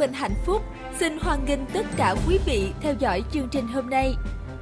[0.00, 0.62] Bình Hạnh Phúc
[0.98, 4.14] xin hoan nghênh tất cả quý vị theo dõi chương trình hôm nay.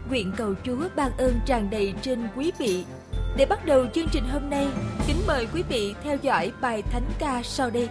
[0.08, 2.84] Nguyện cầu Chúa ban ơn tràn đầy trên quý vị.
[3.36, 4.66] Để bắt đầu chương trình hôm nay,
[5.06, 7.88] kính mời quý vị theo dõi bài thánh ca sau đây.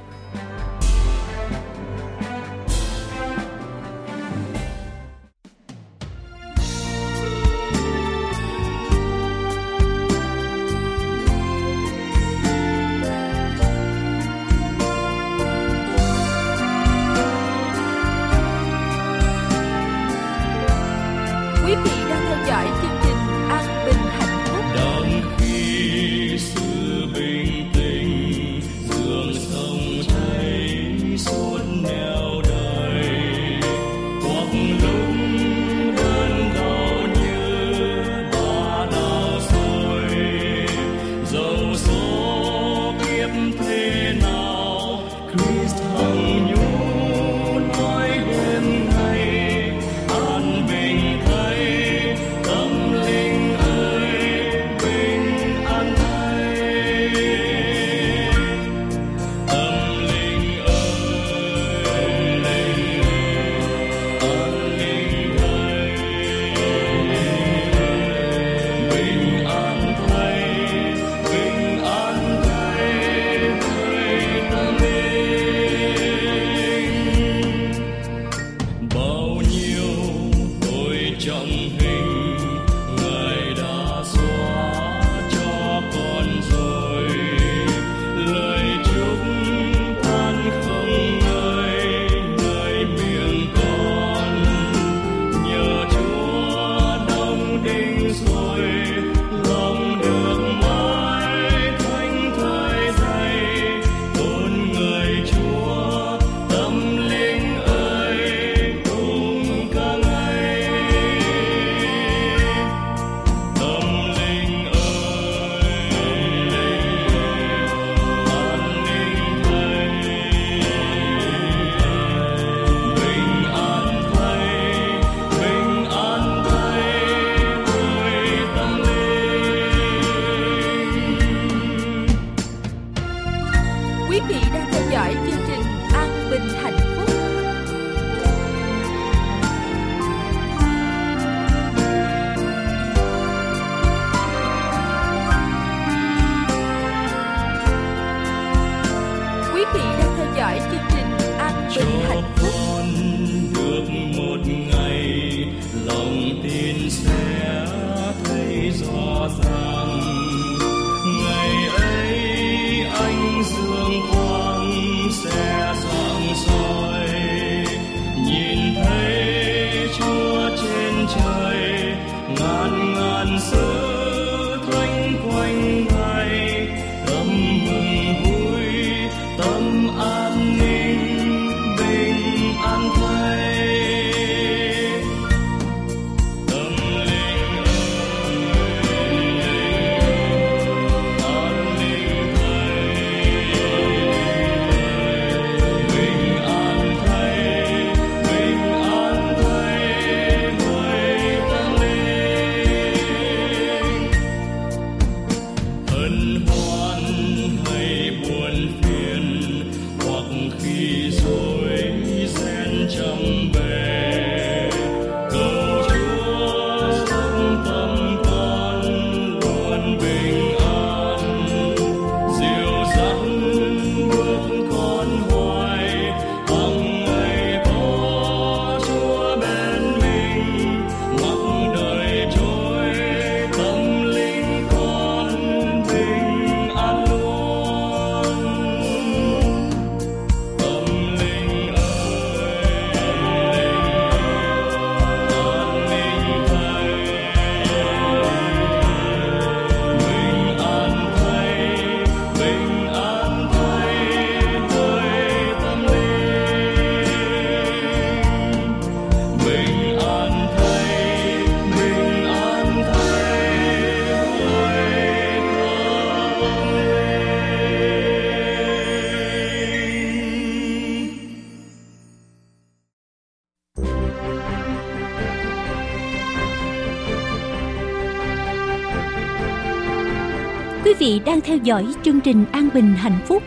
[280.87, 283.43] Quý vị đang theo dõi chương trình An Bình Hạnh Phúc.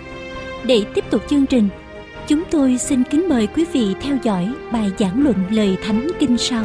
[0.67, 1.69] Để tiếp tục chương trình,
[2.29, 6.39] chúng tôi xin kính mời quý vị theo dõi bài giảng luận lời Thánh Kinh
[6.39, 6.65] sau.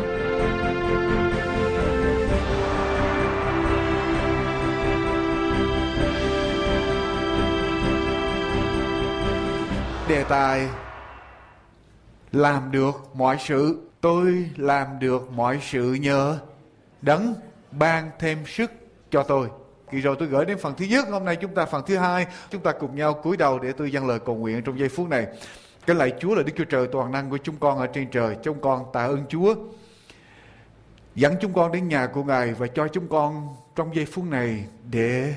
[10.09, 10.67] Đề tài
[12.31, 16.39] Làm được mọi sự Tôi làm được mọi sự nhờ
[17.01, 17.33] Đấng
[17.71, 18.71] ban thêm sức
[19.11, 19.49] cho tôi
[19.91, 22.27] Kỳ rồi tôi gửi đến phần thứ nhất, hôm nay chúng ta phần thứ hai,
[22.49, 25.09] chúng ta cùng nhau cúi đầu để tôi dâng lời cầu nguyện trong giây phút
[25.09, 25.27] này.
[25.85, 28.37] Cái lạy Chúa là Đức Chúa Trời toàn năng của chúng con ở trên trời.
[28.43, 29.55] Chúng con tạ ơn Chúa.
[31.15, 34.65] Dẫn chúng con đến nhà của Ngài và cho chúng con trong giây phút này
[34.91, 35.35] để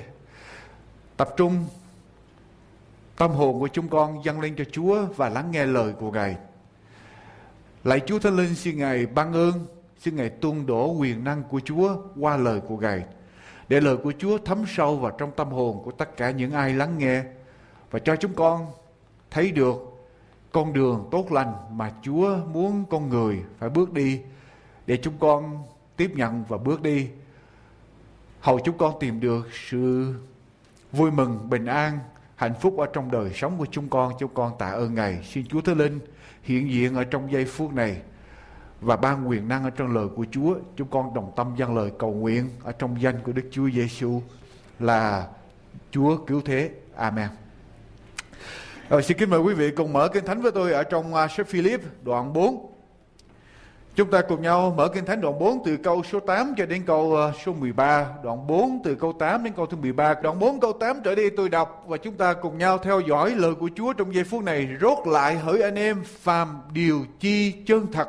[1.17, 1.65] tập trung
[3.17, 6.37] tâm hồn của chúng con dâng lên cho Chúa và lắng nghe lời của Ngài.
[7.85, 9.53] Lạy Chúa Thánh Linh xin Ngài ban ơn,
[9.99, 13.05] xin Ngài tuôn đổ quyền năng của Chúa qua lời của Ngài
[13.69, 16.75] để lời của Chúa thấm sâu vào trong tâm hồn của tất cả những ai
[16.75, 17.23] lắng nghe,
[17.91, 18.67] và cho chúng con
[19.31, 19.77] thấy được
[20.53, 24.21] con đường tốt lành mà Chúa muốn con người phải bước đi
[24.87, 25.63] để chúng con
[25.97, 27.09] tiếp nhận và bước đi.
[28.41, 30.15] Hầu chúng con tìm được sự
[30.93, 31.99] vui mừng, bình an,
[32.37, 34.13] hạnh phúc ở trong đời sống của chúng con.
[34.19, 35.23] Chúng con tạ ơn ngài.
[35.23, 36.01] Xin Chúa Thánh Linh
[36.43, 38.01] hiện diện ở trong giây phút này
[38.81, 40.55] và ban quyền năng ở trong lời của Chúa.
[40.77, 44.23] Chúng con đồng tâm dâng lời cầu nguyện ở trong danh của Đức Chúa Giêsu
[44.79, 45.27] là
[45.91, 46.71] Chúa cứu thế.
[46.97, 47.29] Amen.
[48.89, 51.29] Rồi xin kính mời quý vị cùng mở kinh thánh với tôi ở trong à,
[51.29, 52.73] sách Philip đoạn 4.
[53.95, 56.83] Chúng ta cùng nhau mở kinh thánh đoạn 4 từ câu số 8 cho đến
[56.87, 60.15] câu à, số 13, đoạn 4 từ câu 8 đến câu thứ 13.
[60.23, 63.31] Đoạn 4 câu 8 trở đi tôi đọc và chúng ta cùng nhau theo dõi
[63.31, 64.69] lời của Chúa trong giây phút này.
[64.81, 68.09] Rốt lại hỡi anh em phàm điều chi chân thật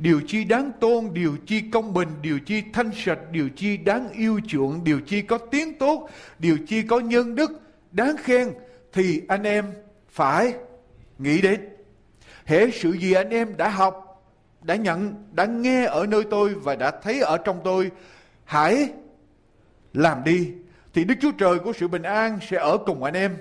[0.00, 4.08] điều chi đáng tôn, điều chi công bình, điều chi thanh sạch, điều chi đáng
[4.12, 6.08] yêu chuộng, điều chi có tiếng tốt,
[6.38, 7.50] điều chi có nhân đức,
[7.92, 8.52] đáng khen,
[8.92, 9.64] thì anh em
[10.08, 10.54] phải
[11.18, 11.60] nghĩ đến.
[12.44, 14.22] Hễ sự gì anh em đã học,
[14.62, 17.90] đã nhận, đã nghe ở nơi tôi và đã thấy ở trong tôi,
[18.44, 18.88] hãy
[19.94, 20.52] làm đi.
[20.94, 23.36] Thì Đức Chúa Trời của sự bình an sẽ ở cùng anh em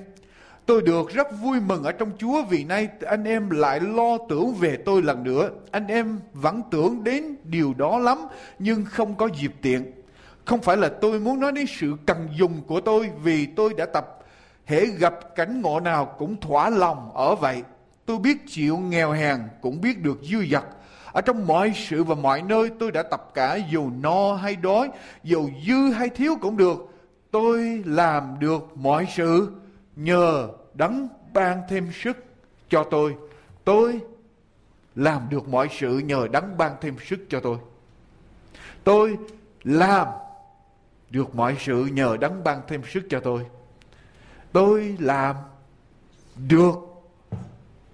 [0.69, 4.54] Tôi được rất vui mừng ở trong Chúa vì nay anh em lại lo tưởng
[4.54, 5.50] về tôi lần nữa.
[5.71, 8.18] Anh em vẫn tưởng đến điều đó lắm
[8.60, 9.92] nhưng không có dịp tiện.
[10.45, 13.86] Không phải là tôi muốn nói đến sự cần dùng của tôi vì tôi đã
[13.86, 14.19] tập
[14.66, 17.63] hễ gặp cảnh ngộ nào cũng thỏa lòng ở vậy.
[18.06, 20.63] Tôi biết chịu nghèo hèn cũng biết được dư dật.
[21.12, 24.89] Ở trong mọi sự và mọi nơi tôi đã tập cả dù no hay đói,
[25.24, 26.89] dù dư hay thiếu cũng được.
[27.31, 29.51] Tôi làm được mọi sự
[29.95, 32.18] nhờ đấng ban thêm sức
[32.69, 33.16] cho tôi.
[33.63, 34.00] Tôi
[34.95, 37.57] làm được mọi sự nhờ đấng ban thêm sức cho tôi.
[38.83, 39.18] Tôi
[39.63, 40.07] làm
[41.09, 43.45] được mọi sự nhờ đấng ban thêm sức cho tôi.
[44.52, 45.35] Tôi làm
[46.35, 46.76] được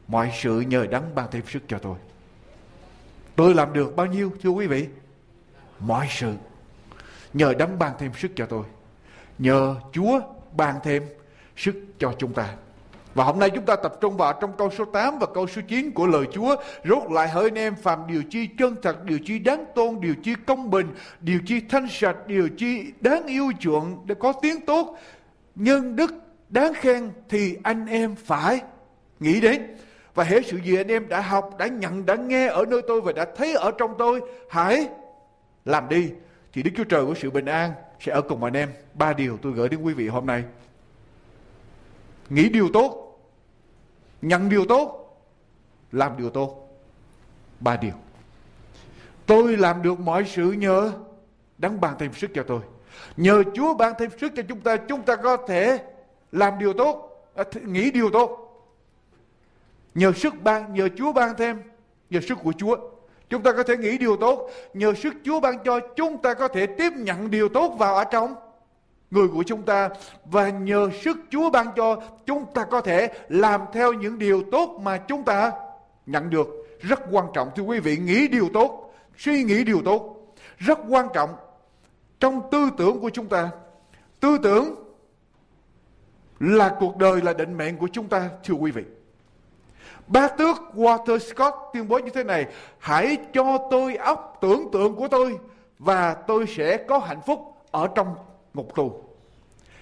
[0.07, 1.97] mọi sự nhờ đấng ban thêm sức cho tôi.
[3.35, 4.87] Tôi làm được bao nhiêu, thưa quý vị?
[5.79, 6.33] Mọi sự
[7.33, 8.63] nhờ đấng ban thêm sức cho tôi.
[9.37, 10.19] Nhờ Chúa
[10.51, 11.03] ban thêm
[11.55, 12.55] sức cho chúng ta.
[13.15, 15.61] Và hôm nay chúng ta tập trung vào trong câu số 8 và câu số
[15.67, 16.55] 9 của lời Chúa.
[16.85, 20.15] Rốt lại hỡi anh em phàm điều chi chân thật, điều chi đáng tôn, điều
[20.23, 20.87] chi công bình,
[21.21, 24.97] điều chi thanh sạch, điều chi đáng yêu chuộng để có tiếng tốt,
[25.55, 26.13] nhân đức
[26.49, 28.61] đáng khen thì anh em phải
[29.19, 29.75] nghĩ đến.
[30.15, 33.01] Và hễ sự gì anh em đã học, đã nhận, đã nghe ở nơi tôi
[33.01, 34.87] và đã thấy ở trong tôi, hãy
[35.65, 36.09] làm đi.
[36.53, 38.69] Thì Đức Chúa Trời của sự bình an sẽ ở cùng anh em.
[38.93, 40.43] Ba điều tôi gửi đến quý vị hôm nay.
[42.29, 43.04] Nghĩ điều tốt,
[44.27, 45.17] nhận điều tốt,
[45.91, 46.69] làm điều tốt.
[47.59, 47.93] Ba điều.
[49.25, 50.91] Tôi làm được mọi sự nhờ
[51.57, 52.59] đấng ban thêm sức cho tôi.
[53.17, 55.79] Nhờ chúa ban thêm sức cho chúng ta chúng ta có thể
[56.31, 58.41] làm điều tốt à, nghĩ điều tốt.
[59.95, 61.61] Nhờ sức ban, nhờ chúa ban thêm,
[62.09, 62.77] nhờ sức của chúa,
[63.29, 64.49] chúng ta có thể nghĩ điều tốt.
[64.73, 68.03] Nhờ sức chúa ban cho chúng ta có thể tiếp nhận điều tốt vào ở
[68.03, 68.35] trong
[69.15, 69.89] người của chúng ta
[70.25, 74.79] và nhờ sức Chúa ban cho chúng ta có thể làm theo những điều tốt
[74.81, 75.51] mà chúng ta
[76.05, 76.47] nhận được.
[76.79, 80.15] Rất quan trọng thưa quý vị, nghĩ điều tốt, suy nghĩ điều tốt.
[80.57, 81.35] Rất quan trọng
[82.19, 83.49] trong tư tưởng của chúng ta.
[84.19, 84.75] Tư tưởng
[86.39, 88.83] là cuộc đời là định mệnh của chúng ta thưa quý vị.
[90.07, 92.45] ba tước Walter Scott tuyên bố như thế này
[92.79, 95.37] Hãy cho tôi óc tưởng tượng của tôi
[95.79, 98.15] Và tôi sẽ có hạnh phúc ở trong
[98.53, 99.04] ngục tù.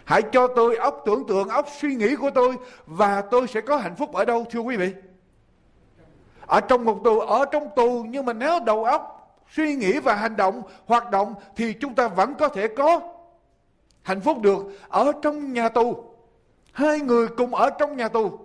[0.06, 3.78] Hãy cho tôi óc tưởng tượng, óc suy nghĩ của tôi và tôi sẽ có
[3.78, 4.94] hạnh phúc ở đâu thưa quý vị?
[6.46, 9.20] Ở trong ngục tù, ở trong tù nhưng mà nếu đầu óc
[9.52, 13.00] suy nghĩ và hành động, hoạt động thì chúng ta vẫn có thể có
[14.02, 14.58] hạnh phúc được
[14.90, 16.04] ở trong nhà tù.
[16.72, 18.40] Hai người cùng ở trong nhà tù.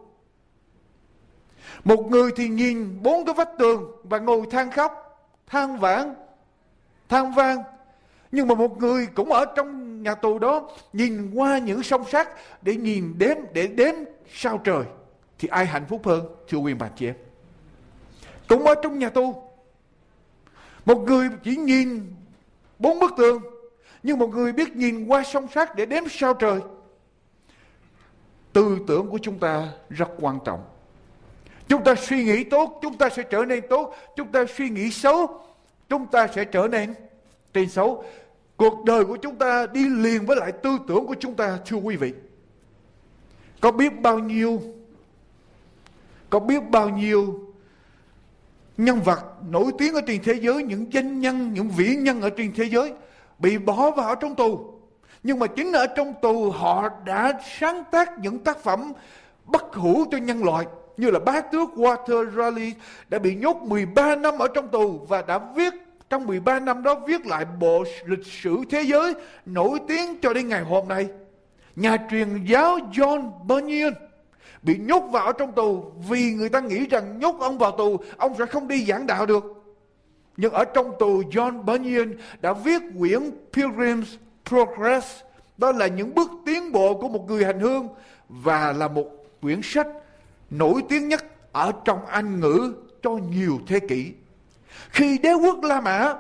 [1.85, 6.15] Một người thì nhìn bốn cái vách tường và ngồi than khóc, than vãn,
[7.09, 7.63] than vang.
[8.33, 12.29] Nhưng mà một người cũng ở trong nhà tù đó, nhìn qua những sông sát
[12.63, 13.95] để nhìn đếm để đếm
[14.33, 14.85] sao trời,
[15.39, 17.15] thì ai hạnh phúc hơn, thưa quý bà chị em?
[18.49, 19.43] Cũng ở trong nhà tù,
[20.85, 22.15] một người chỉ nhìn
[22.79, 23.43] bốn bức tường,
[24.03, 26.61] nhưng một người biết nhìn qua sông sát để đếm sao trời.
[28.53, 30.65] Tư tưởng của chúng ta rất quan trọng.
[31.69, 33.95] Chúng ta suy nghĩ tốt, chúng ta sẽ trở nên tốt.
[34.17, 35.41] Chúng ta suy nghĩ xấu,
[35.89, 36.95] chúng ta sẽ trở nên
[37.53, 38.05] trên xấu
[38.59, 41.77] cuộc đời của chúng ta đi liền với lại tư tưởng của chúng ta, thưa
[41.77, 42.13] quý vị.
[43.61, 44.63] Có biết bao nhiêu,
[46.31, 47.41] có biết bao nhiêu
[48.77, 52.31] nhân vật nổi tiếng ở trên thế giới, những danh nhân, những vĩ nhân ở
[52.31, 52.93] trên thế giới
[53.39, 54.75] bị bỏ vào trong tù.
[55.23, 58.93] Nhưng mà chính ở trong tù họ đã sáng tác những tác phẩm
[59.45, 62.77] bất hủ cho nhân loại, như là bá tước Walter Raleigh
[63.09, 65.75] đã bị nhốt 13 năm ở trong tù và đã viết
[66.11, 69.15] trong 13 năm đó viết lại bộ lịch sử thế giới
[69.47, 71.09] nổi tiếng cho đến ngày hôm nay.
[71.77, 73.93] Nhà truyền giáo John Bunyan
[74.63, 78.35] bị nhốt vào trong tù vì người ta nghĩ rằng nhốt ông vào tù, ông
[78.39, 79.45] sẽ không đi giảng đạo được.
[80.37, 85.21] Nhưng ở trong tù, John Bunyan đã viết quyển Pilgrim's Progress,
[85.59, 87.89] đó là những bước tiến bộ của một người hành hương
[88.29, 89.07] và là một
[89.43, 89.87] quyển sách
[90.51, 94.13] nổi tiếng nhất ở trong Anh ngữ cho nhiều thế kỷ.
[94.89, 96.15] Khi đế quốc La Mã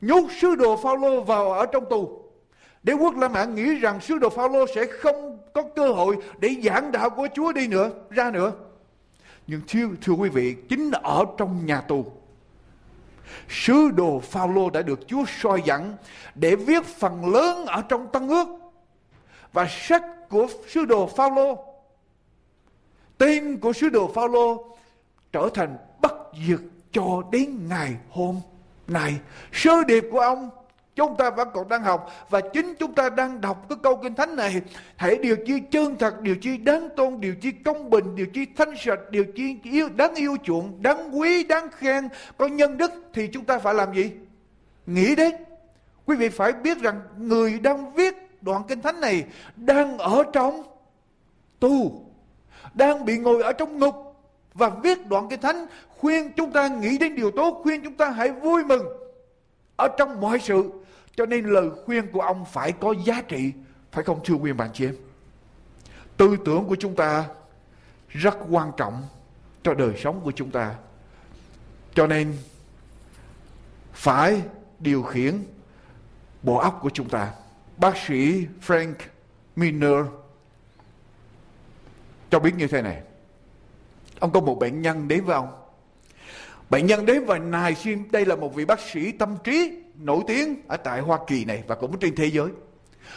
[0.00, 2.22] nhốt sứ đồ Phaolô vào ở trong tù,
[2.82, 6.56] đế quốc La Mã nghĩ rằng sứ đồ Phaolô sẽ không có cơ hội để
[6.64, 8.52] giảng đạo của Chúa đi nữa, ra nữa.
[9.46, 12.12] Nhưng thưa, thưa quý vị, chính ở trong nhà tù,
[13.48, 15.96] sứ đồ Phaolô đã được Chúa soi dẫn
[16.34, 18.48] để viết phần lớn ở trong Tân ước
[19.52, 21.64] và sách của sứ đồ Phaolô
[23.18, 24.76] tên của sứ đồ Phaolô
[25.32, 26.12] trở thành bất
[26.46, 26.60] diệt
[26.92, 28.40] cho đến ngày hôm
[28.86, 29.14] nay.
[29.52, 30.50] Sơ điệp của ông,
[30.96, 34.14] chúng ta vẫn còn đang học và chính chúng ta đang đọc cái câu kinh
[34.14, 34.60] thánh này.
[34.96, 38.46] Hãy điều chi chân thật, điều chi đáng tôn, điều chi công bình, điều chi
[38.56, 42.08] thanh sạch, điều chi yêu, đáng yêu chuộng, đáng quý, đáng khen.
[42.36, 44.10] Có nhân đức thì chúng ta phải làm gì?
[44.86, 45.34] Nghĩ đến.
[46.06, 49.24] Quý vị phải biết rằng người đang viết đoạn kinh thánh này
[49.56, 50.62] đang ở trong
[51.60, 52.04] tu,
[52.74, 54.09] đang bị ngồi ở trong ngục
[54.54, 58.10] và viết đoạn kinh thánh, khuyên chúng ta nghĩ đến điều tốt, khuyên chúng ta
[58.10, 58.86] hãy vui mừng
[59.76, 60.70] ở trong mọi sự.
[61.16, 63.52] Cho nên lời khuyên của ông phải có giá trị,
[63.92, 64.96] phải không, thưa quý bạn chị em?
[66.16, 67.24] Tư tưởng của chúng ta
[68.08, 69.02] rất quan trọng
[69.62, 70.74] cho đời sống của chúng ta.
[71.94, 72.36] Cho nên
[73.92, 74.42] phải
[74.78, 75.44] điều khiển
[76.42, 77.32] bộ óc của chúng ta.
[77.76, 78.94] Bác sĩ Frank
[79.56, 80.06] Miner
[82.30, 83.02] cho biết như thế này
[84.20, 85.48] ông có một bệnh nhân đến với ông.
[86.70, 90.22] Bệnh nhân đến và nài xin, đây là một vị bác sĩ tâm trí nổi
[90.26, 92.48] tiếng ở tại Hoa Kỳ này và cũng trên thế giới.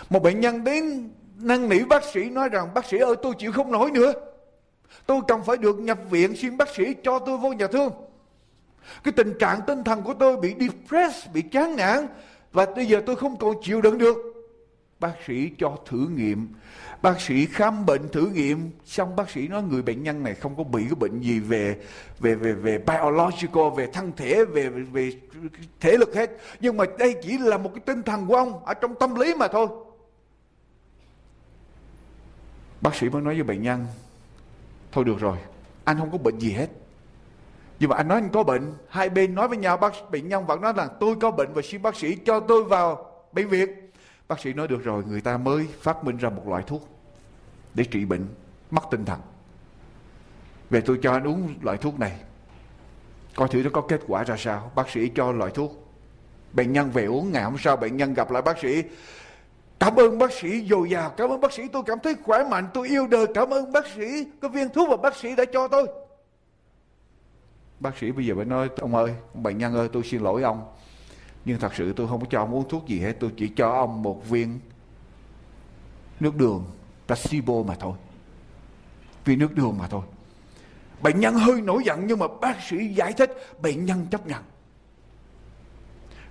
[0.09, 3.51] Một bệnh nhân đến năn nỉ bác sĩ nói rằng, bác sĩ ơi, tôi chịu
[3.51, 4.13] không nổi nữa.
[5.05, 7.91] Tôi cần phải được nhập viện, xin bác sĩ cho tôi vô nhà thương.
[9.03, 12.07] Cái tình trạng tinh thần của tôi bị depressed, bị chán nản
[12.51, 14.32] và bây giờ tôi không còn chịu đựng được
[15.03, 16.47] bác sĩ cho thử nghiệm.
[17.01, 20.55] Bác sĩ khám bệnh thử nghiệm, xong bác sĩ nói người bệnh nhân này không
[20.57, 21.77] có bị cái bệnh gì về
[22.19, 25.11] về về về biological, về thân thể, về về
[25.79, 26.31] thể lực hết.
[26.59, 29.35] Nhưng mà đây chỉ là một cái tinh thần của ông, ở trong tâm lý
[29.35, 29.67] mà thôi.
[32.81, 33.85] Bác sĩ mới nói với bệnh nhân,
[34.91, 35.37] thôi được rồi,
[35.83, 36.67] anh không có bệnh gì hết.
[37.79, 38.73] Nhưng mà anh nói anh có bệnh.
[38.87, 41.61] Hai bên nói với nhau, bác bệnh nhân vẫn nói là, tôi có bệnh và
[41.61, 43.82] xin bác sĩ cho tôi vào bệnh viện
[44.33, 46.87] bác sĩ nói, được rồi, người ta mới phát minh ra một loại thuốc
[47.73, 48.27] để trị bệnh
[48.71, 49.19] mất tinh thần.
[50.69, 52.19] Về tôi cho anh uống loại thuốc này,
[53.35, 54.71] coi thử nó có kết quả ra sao.
[54.75, 55.93] Bác sĩ cho loại thuốc.
[56.53, 58.83] Bệnh nhân về uống, ngày hôm sau bệnh nhân gặp lại bác sĩ.
[59.79, 62.67] Cảm ơn bác sĩ dồi dào, cảm ơn bác sĩ, tôi cảm thấy khỏe mạnh,
[62.73, 64.25] tôi yêu đời, cảm ơn bác sĩ.
[64.41, 65.87] Cái viên thuốc mà bác sĩ đã cho tôi.
[67.79, 70.73] Bác sĩ bây giờ phải nói, ông ơi, bệnh nhân ơi, tôi xin lỗi ông
[71.45, 73.69] nhưng thật sự tôi không có cho ông uống thuốc gì hết tôi chỉ cho
[73.69, 74.59] ông một viên
[76.19, 76.65] nước đường
[77.07, 77.93] placebo mà thôi.
[79.25, 80.01] Vì nước đường mà thôi.
[81.01, 83.31] Bệnh nhân hơi nổi giận nhưng mà bác sĩ giải thích
[83.61, 84.43] bệnh nhân chấp nhận.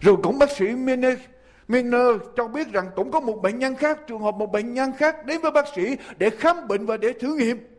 [0.01, 1.19] Rồi cũng bác sĩ Miner,
[1.69, 4.93] Miner cho biết rằng cũng có một bệnh nhân khác trường hợp một bệnh nhân
[4.99, 7.72] khác đến với bác sĩ để khám bệnh và để thử nghiệm.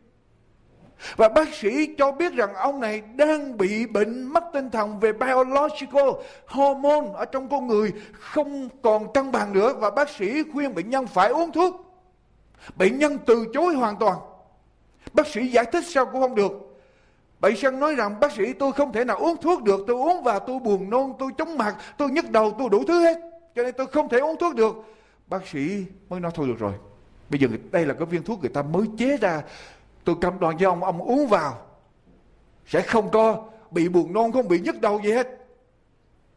[1.15, 5.13] Và bác sĩ cho biết rằng ông này đang bị bệnh mất tinh thần về
[5.13, 6.09] biological
[6.45, 10.89] hormone ở trong con người không còn cân bằng nữa và bác sĩ khuyên bệnh
[10.89, 11.75] nhân phải uống thuốc.
[12.75, 14.17] Bệnh nhân từ chối hoàn toàn.
[15.13, 16.51] Bác sĩ giải thích sao cũng không được.
[17.39, 20.23] Bệnh nhân nói rằng bác sĩ tôi không thể nào uống thuốc được, tôi uống
[20.23, 23.17] vào tôi buồn nôn, tôi chóng mặt, tôi nhức đầu, tôi đủ thứ hết.
[23.55, 24.75] Cho nên tôi không thể uống thuốc được.
[25.27, 26.73] Bác sĩ mới nói thôi được rồi.
[27.29, 29.41] Bây giờ đây là cái viên thuốc người ta mới chế ra
[30.05, 31.57] Tôi cam đoan với ông, ông uống vào.
[32.65, 35.27] Sẽ không có bị buồn nôn, không bị nhức đầu gì hết.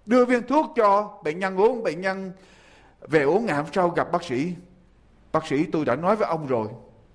[0.07, 2.33] Đưa viên thuốc cho bệnh nhân uống, bệnh nhân
[3.09, 4.53] về uống ngày hôm sau gặp bác sĩ.
[5.33, 6.69] Bác sĩ tôi đã nói với ông rồi,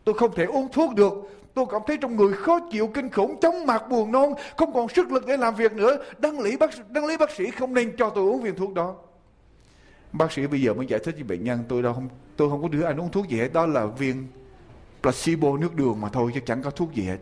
[0.03, 1.13] tôi không thể uống thuốc được.
[1.53, 4.89] Tôi cảm thấy trong người khó chịu kinh khủng, chóng mặt buồn nôn, không còn
[4.89, 5.98] sức lực để làm việc nữa.
[6.17, 8.96] Đáng lý bác, đáng lý bác sĩ không nên cho tôi uống viên thuốc đó.
[10.12, 12.62] Bác sĩ bây giờ mới giải thích với bệnh nhân tôi đâu không tôi không
[12.62, 14.27] có đưa anh uống thuốc gì hết đó là viên
[15.01, 17.17] placebo nước đường mà thôi chứ chẳng có thuốc gì hết.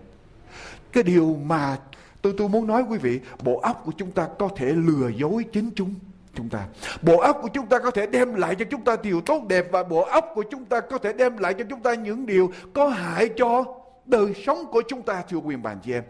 [0.92, 1.78] Cái điều mà
[2.22, 5.46] tôi tôi muốn nói quý vị, bộ óc của chúng ta có thể lừa dối
[5.54, 5.94] chính chúng
[6.36, 6.68] chúng ta.
[7.02, 9.66] Bộ óc của chúng ta có thể đem lại cho chúng ta điều tốt đẹp
[9.72, 12.52] và bộ óc của chúng ta có thể đem lại cho chúng ta những điều
[12.74, 13.66] có hại cho
[14.06, 16.04] đời sống của chúng ta, thưa quyền bạn chị em.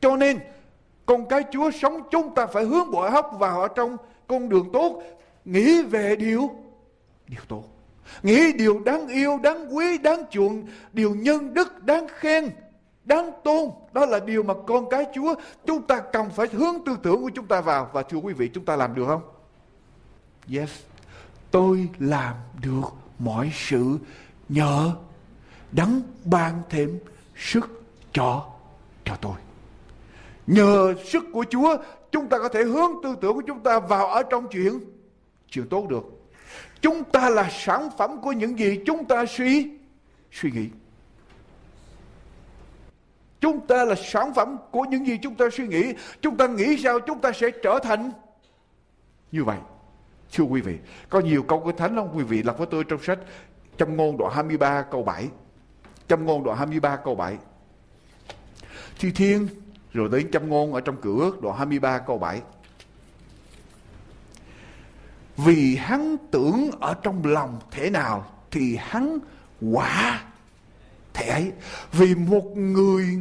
[0.00, 0.38] Cho nên,
[1.06, 4.70] con cái Chúa sống chúng ta phải hướng bộ óc vào ở trong con đường
[4.72, 5.02] tốt,
[5.44, 6.50] nghĩ về điều
[7.26, 7.64] điều tốt.
[8.22, 12.50] Nghĩ điều đáng yêu, đáng quý, đáng chuộng, điều nhân đức, đáng khen,
[13.04, 13.70] đáng tôn.
[13.92, 15.34] Đó là điều mà con cái Chúa
[15.66, 17.90] chúng ta cần phải hướng tư tưởng của chúng ta vào.
[17.92, 19.22] Và thưa quý vị, chúng ta làm được không?
[20.52, 20.70] Yes.
[21.50, 22.84] Tôi làm được
[23.18, 23.98] mọi sự
[24.48, 24.92] nhờ
[25.72, 26.98] đấng ban thêm
[27.36, 28.46] sức cho
[29.04, 29.34] cho tôi.
[30.46, 31.76] Nhờ sức của Chúa,
[32.12, 34.80] chúng ta có thể hướng tư tưởng của chúng ta vào ở trong chuyện
[35.50, 36.15] chuyện tốt được.
[36.86, 39.70] Chúng ta là sản phẩm của những gì chúng ta suy
[40.32, 40.68] suy nghĩ.
[43.40, 45.94] Chúng ta là sản phẩm của những gì chúng ta suy nghĩ.
[46.20, 48.10] Chúng ta nghĩ sao chúng ta sẽ trở thành
[49.32, 49.58] như vậy.
[50.32, 53.02] Thưa quý vị, có nhiều câu của Thánh lắm quý vị lật với tôi trong
[53.02, 53.18] sách
[53.78, 55.28] Châm ngôn đoạn 23 câu 7.
[56.08, 57.36] Châm ngôn đoạn 23 câu 7.
[58.98, 59.48] Thi thiên
[59.92, 62.40] rồi đến châm ngôn ở trong cửa đoạn 23 câu 7
[65.36, 69.18] vì hắn tưởng ở trong lòng thế nào thì hắn
[69.72, 70.22] quả
[71.14, 71.52] thế ấy.
[71.92, 73.18] Vì một người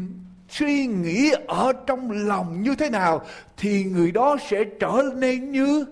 [0.49, 3.21] suy nghĩ ở trong lòng như thế nào
[3.58, 5.86] thì người đó sẽ trở nên như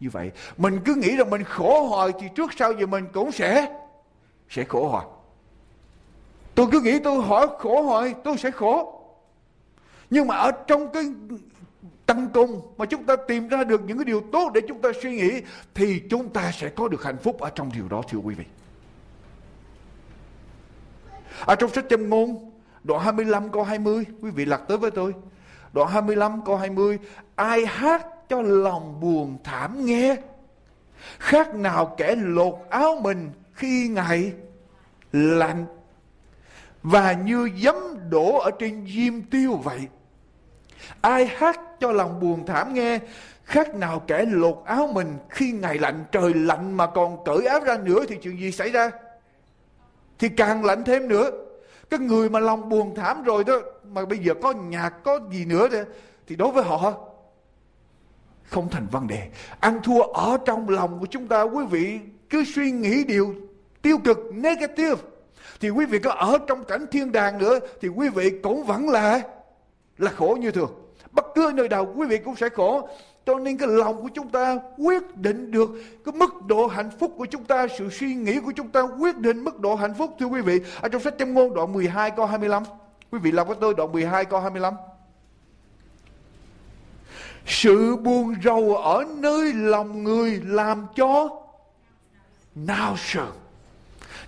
[0.00, 0.30] như vậy.
[0.56, 3.76] Mình cứ nghĩ rằng mình khổ hoài thì trước sau gì mình cũng sẽ
[4.48, 5.06] sẽ khổ hoài.
[6.54, 9.00] Tôi cứ nghĩ tôi hỏi khổ hoài, tôi sẽ khổ.
[10.10, 11.04] Nhưng mà ở trong cái
[12.10, 14.88] tăng cung mà chúng ta tìm ra được những cái điều tốt để chúng ta
[15.02, 15.42] suy nghĩ,
[15.74, 18.44] thì chúng ta sẽ có được hạnh phúc ở trong điều đó, thưa quý vị.
[21.44, 22.50] Ở trong sách châm ngôn,
[22.84, 25.14] đoạn 25 câu 20 quý vị lật tới với tôi.
[25.72, 26.98] Đoạn 25 câu 20
[27.36, 30.16] ai hát cho lòng buồn thảm nghe,
[31.18, 34.32] khác nào kẻ lột áo mình khi ngày
[35.12, 35.66] lạnh
[36.82, 37.74] và như giấm
[38.10, 39.80] đổ ở trên diêm tiêu vậy,
[41.00, 42.98] Ai hát cho lòng buồn thảm nghe.
[43.44, 47.60] Khác nào kẻ lột áo mình khi ngày lạnh trời lạnh mà còn cởi áo
[47.60, 48.90] ra nữa thì chuyện gì xảy ra?
[50.18, 51.30] Thì càng lạnh thêm nữa.
[51.90, 55.44] Cái người mà lòng buồn thảm rồi đó mà bây giờ có nhạc có gì
[55.44, 55.78] nữa đó,
[56.26, 56.94] thì đối với họ
[58.42, 59.28] không thành vấn đề.
[59.60, 61.98] Ăn thua ở trong lòng của chúng ta quý vị
[62.30, 63.34] cứ suy nghĩ điều
[63.82, 65.02] tiêu cực negative.
[65.60, 68.88] Thì quý vị có ở trong cảnh thiên đàng nữa thì quý vị cũng vẫn
[68.88, 69.20] là
[69.98, 70.70] là khổ như thường
[71.12, 72.88] bất cứ nơi nào quý vị cũng sẽ khổ.
[73.26, 75.70] Cho nên cái lòng của chúng ta quyết định được
[76.04, 79.18] cái mức độ hạnh phúc của chúng ta, sự suy nghĩ của chúng ta quyết
[79.18, 80.60] định mức độ hạnh phúc, thưa quý vị.
[80.80, 82.62] Ở trong sách châm ngôn đoạn 12 câu 25
[83.10, 84.74] quý vị làm với tôi đoạn 12 câu 25
[87.46, 91.28] sự buồn rầu ở nơi lòng người làm cho
[92.54, 93.39] nao sờn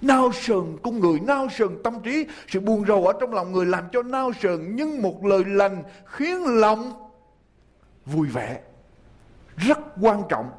[0.03, 3.67] nao sờn, con người nao sờn, tâm trí, sự buồn rầu ở trong lòng người
[3.67, 6.93] làm cho nao sờn, nhưng một lời lành khiến lòng
[8.07, 8.61] vui vẻ.
[9.57, 10.51] Rất quan trọng.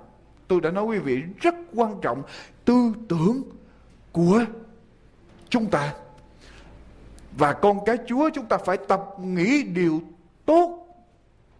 [0.47, 2.23] Tôi đã nói quý vị, rất quan trọng
[2.65, 3.41] tư tưởng
[4.11, 4.45] của
[5.49, 5.93] chúng ta.
[7.37, 10.01] Và con cái chúa chúng ta phải tập nghĩ điều
[10.45, 10.87] tốt,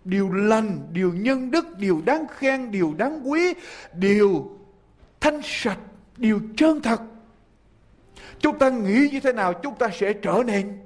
[0.05, 3.53] điều lành, điều nhân đức, điều đáng khen, điều đáng quý,
[3.93, 4.57] điều
[5.19, 5.79] thanh sạch,
[6.17, 7.01] điều chân thật.
[8.43, 10.77] Chúng ta nghĩ như thế nào chúng ta sẽ trở nên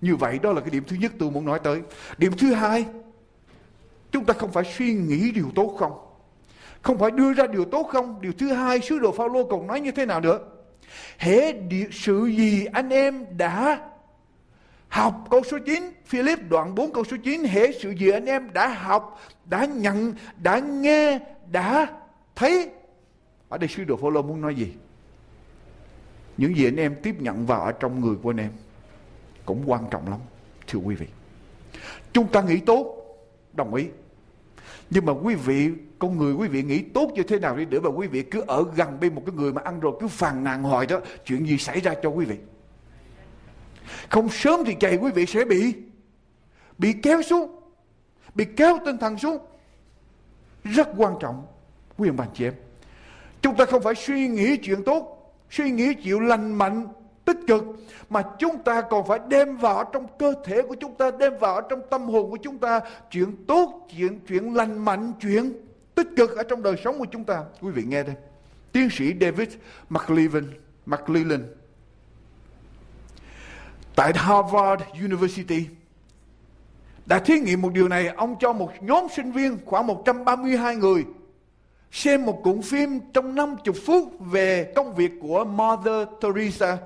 [0.00, 0.38] như vậy.
[0.42, 1.80] Đó là cái điểm thứ nhất tôi muốn nói tới.
[2.18, 2.86] Điểm thứ hai,
[4.10, 5.92] chúng ta không phải suy nghĩ điều tốt không.
[6.82, 8.20] Không phải đưa ra điều tốt không.
[8.20, 10.38] Điều thứ hai, sứ đồ Phaolô còn nói như thế nào nữa.
[11.18, 11.52] Hễ
[11.92, 13.80] sự gì anh em đã
[14.88, 18.52] Học câu số 9, Philip đoạn 4 câu số 9, hễ sự gì anh em
[18.52, 21.18] đã học, đã nhận, đã nghe,
[21.50, 21.86] đã
[22.36, 22.70] thấy.
[23.48, 24.72] Ở đây sứ đồ Phaolô muốn nói gì?
[26.38, 28.50] Những gì anh em tiếp nhận vào ở trong người của anh em
[29.44, 30.20] cũng quan trọng lắm,
[30.66, 31.06] thưa quý vị.
[32.12, 33.04] Chúng ta nghĩ tốt,
[33.52, 33.86] đồng ý.
[34.90, 37.80] Nhưng mà quý vị, con người quý vị nghĩ tốt như thế nào đi nữa
[37.80, 40.44] mà quý vị cứ ở gần bên một cái người mà ăn rồi cứ phàn
[40.44, 42.36] nàn hoài đó, chuyện gì xảy ra cho quý vị?
[44.08, 45.74] Không sớm thì chạy quý vị sẽ bị
[46.78, 47.60] bị kéo xuống,
[48.34, 49.38] bị kéo tinh thần xuống.
[50.64, 51.46] Rất quan trọng,
[51.96, 52.54] quý ông bà chị em.
[53.42, 55.17] Chúng ta không phải suy nghĩ chuyện tốt,
[55.50, 56.86] suy nghĩ chịu lành mạnh,
[57.24, 57.64] tích cực
[58.10, 61.60] mà chúng ta còn phải đem vào trong cơ thể của chúng ta, đem vào
[61.60, 62.80] trong tâm hồn của chúng ta
[63.10, 65.52] chuyện tốt, chuyện chuyện lành mạnh, chuyện
[65.94, 67.44] tích cực ở trong đời sống của chúng ta.
[67.60, 68.14] Quý vị nghe đây.
[68.72, 69.48] Tiến sĩ David
[69.88, 70.44] McLean,
[70.86, 71.46] McLean
[73.98, 75.66] tại Harvard University
[77.06, 78.06] đã thí nghiệm một điều này.
[78.06, 81.04] Ông cho một nhóm sinh viên khoảng 132 người
[81.92, 86.78] xem một cuộn phim trong 50 phút về công việc của Mother Teresa.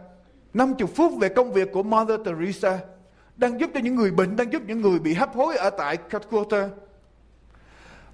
[0.55, 2.79] 50 phút về công việc của Mother Teresa
[3.37, 5.97] đang giúp cho những người bệnh, đang giúp những người bị hấp hối ở tại
[5.97, 6.69] Calcutta.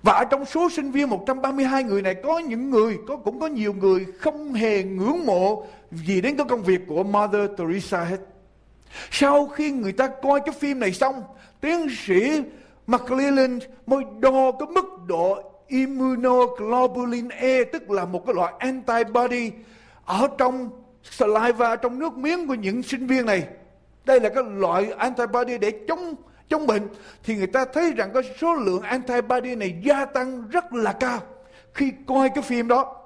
[0.03, 3.47] Và ở trong số sinh viên 132 người này có những người, có cũng có
[3.47, 8.21] nhiều người không hề ngưỡng mộ gì đến cái công việc của Mother Teresa hết.
[9.11, 11.23] Sau khi người ta coi cái phim này xong,
[11.61, 12.43] tiến sĩ
[12.87, 19.53] McClellan mới đo cái mức độ immunoglobulin E tức là một cái loại antibody
[20.05, 20.71] ở trong
[21.03, 23.49] saliva trong nước miếng của những sinh viên này.
[24.05, 26.15] Đây là cái loại antibody để chống
[26.49, 26.89] chống bệnh.
[27.25, 31.21] Thì người ta thấy rằng cái số lượng antibody này gia tăng rất là cao.
[31.75, 32.97] Khi coi cái phim đó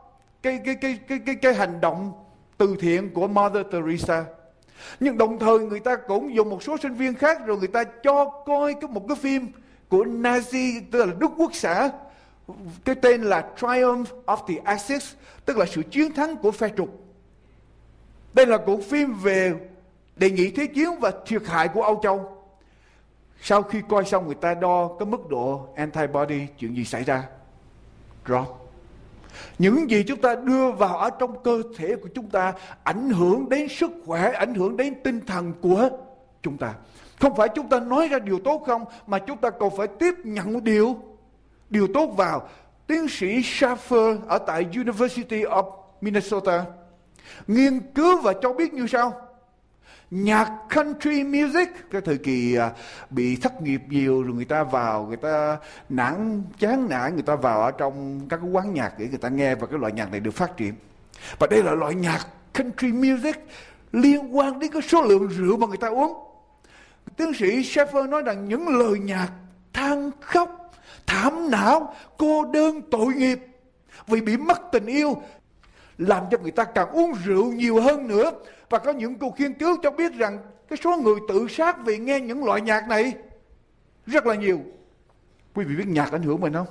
[0.43, 2.13] cái cái cái cái cái, cái hành động
[2.59, 4.25] từ thiện của Mother Teresa.
[5.01, 7.85] Nhưng đồng thời người ta cũng dùng một số sinh viên khác rồi người ta
[7.85, 9.53] cho coi cái một cái phim
[9.89, 11.91] của Nazi tức là Đức Quốc xã
[12.85, 15.13] cái tên là Triumph of the Axis
[15.45, 17.03] tức là sự chiến thắng của phe trục
[18.35, 19.55] đây là cuộc phim về
[20.17, 22.39] đề nghị thế chiến và thiệt hại của Âu Châu.
[23.41, 27.25] Sau khi coi xong người ta đo cái mức độ antibody chuyện gì xảy ra.
[28.27, 28.63] Drop
[29.59, 33.49] những gì chúng ta đưa vào ở trong cơ thể của chúng ta ảnh hưởng
[33.49, 35.89] đến sức khỏe, ảnh hưởng đến tinh thần của
[36.43, 36.75] chúng ta.
[37.21, 40.15] Không phải chúng ta nói ra điều tốt không, mà chúng ta còn phải tiếp
[40.25, 40.97] nhận điều
[41.73, 42.49] điều tốt vào.
[42.87, 46.65] Tiến sĩ Schaffer ở tại University of Minnesota
[47.47, 49.29] nghiên cứu và cho biết như sau.
[50.11, 52.71] Nhạc country music, cái thời kỳ à,
[53.11, 55.57] bị thất nghiệp nhiều rồi người ta vào, người ta
[55.89, 59.55] nản, chán nản, người ta vào ở trong các quán nhạc để người ta nghe
[59.55, 60.75] và cái loại nhạc này được phát triển.
[61.39, 63.37] Và đây là loại nhạc country music
[63.93, 66.15] liên quan đến cái số lượng rượu mà người ta uống.
[67.17, 69.29] Tiến sĩ Sheffer nói rằng những lời nhạc
[69.73, 70.62] than khóc
[71.07, 73.39] thảm não cô đơn tội nghiệp
[74.07, 75.23] vì bị mất tình yêu
[75.99, 78.31] làm cho người ta càng uống rượu nhiều hơn nữa
[78.71, 80.39] và có những cuộc nghiên cứu cho biết rằng
[80.69, 83.13] cái số người tự sát vì nghe những loại nhạc này
[84.07, 84.61] rất là nhiều.
[85.55, 86.67] Quý vị biết nhạc ảnh hưởng mình không?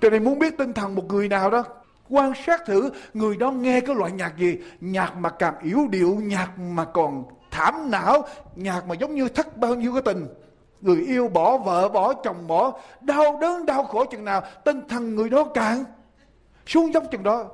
[0.00, 1.64] Cho nên muốn biết tinh thần một người nào đó,
[2.08, 4.58] quan sát thử người đó nghe cái loại nhạc gì.
[4.80, 8.24] Nhạc mà càng yếu điệu, nhạc mà còn thảm não,
[8.56, 10.26] nhạc mà giống như thất bao nhiêu cái tình.
[10.80, 15.14] Người yêu bỏ vợ, bỏ chồng, bỏ đau đớn, đau khổ chừng nào, tinh thần
[15.14, 15.84] người đó càng
[16.66, 17.44] xuống dốc chừng đó.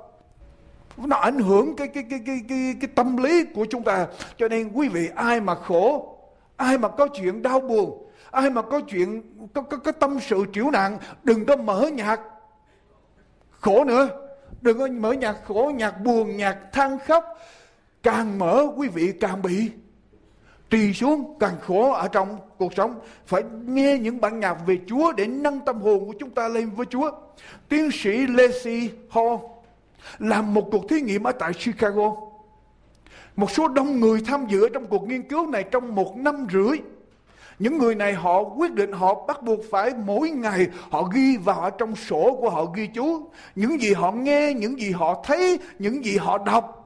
[0.96, 4.06] Nó ảnh hưởng cái cái cái cái cái cái tâm lý của chúng ta.
[4.36, 6.16] Cho nên quý vị ai mà khổ
[6.56, 9.22] ai mà có chuyện đau buồn ai mà có chuyện
[9.54, 12.20] có có, có tâm sự triểu nạn đừng có mở nhạc
[13.60, 14.08] khổ nữa.
[14.60, 17.24] Đừng có mở nhạc khổ nhạc buồn nhạc than khóc.
[18.02, 19.70] Càng mở quý vị càng bị
[20.74, 25.12] trì xuống càng khổ ở trong cuộc sống phải nghe những bản nhạc về Chúa
[25.12, 27.10] để nâng tâm hồn của chúng ta lên với Chúa
[27.68, 29.34] tiến sĩ Lacey Hall
[30.18, 32.16] làm một cuộc thí nghiệm ở tại Chicago.
[33.36, 36.78] Một số đông người tham dự trong cuộc nghiên cứu này trong một năm rưỡi.
[37.58, 41.60] Những người này họ quyết định họ bắt buộc phải mỗi ngày họ ghi vào
[41.60, 43.28] ở trong sổ của họ ghi chú.
[43.54, 46.83] Những gì họ nghe, những gì họ thấy, những gì họ đọc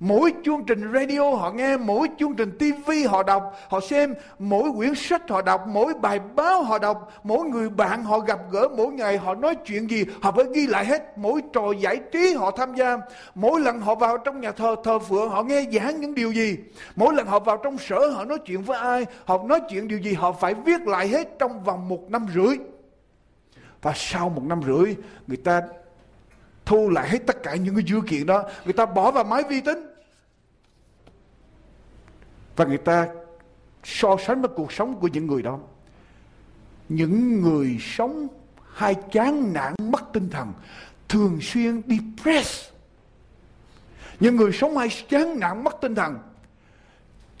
[0.00, 4.70] Mỗi chương trình radio họ nghe, mỗi chương trình TV họ đọc, họ xem, mỗi
[4.76, 8.68] quyển sách họ đọc, mỗi bài báo họ đọc, mỗi người bạn họ gặp gỡ
[8.76, 12.34] mỗi ngày họ nói chuyện gì, họ phải ghi lại hết, mỗi trò giải trí
[12.34, 12.96] họ tham gia,
[13.34, 16.56] mỗi lần họ vào trong nhà thờ thờ phượng họ nghe giảng những điều gì,
[16.96, 19.98] mỗi lần họ vào trong sở họ nói chuyện với ai, họ nói chuyện điều
[19.98, 22.56] gì họ phải viết lại hết trong vòng một năm rưỡi.
[23.82, 24.94] Và sau một năm rưỡi
[25.26, 25.62] người ta
[26.66, 28.44] thu lại hết tất cả những cái dữ kiện đó.
[28.64, 29.86] Người ta bỏ vào máy vi tính.
[32.56, 33.08] Và người ta
[33.84, 35.58] so sánh với cuộc sống của những người đó.
[36.88, 38.28] Những người sống
[38.72, 40.52] hay chán nản mất tinh thần
[41.08, 42.72] thường xuyên depressed.
[44.20, 46.18] Những người sống hay chán nản mất tinh thần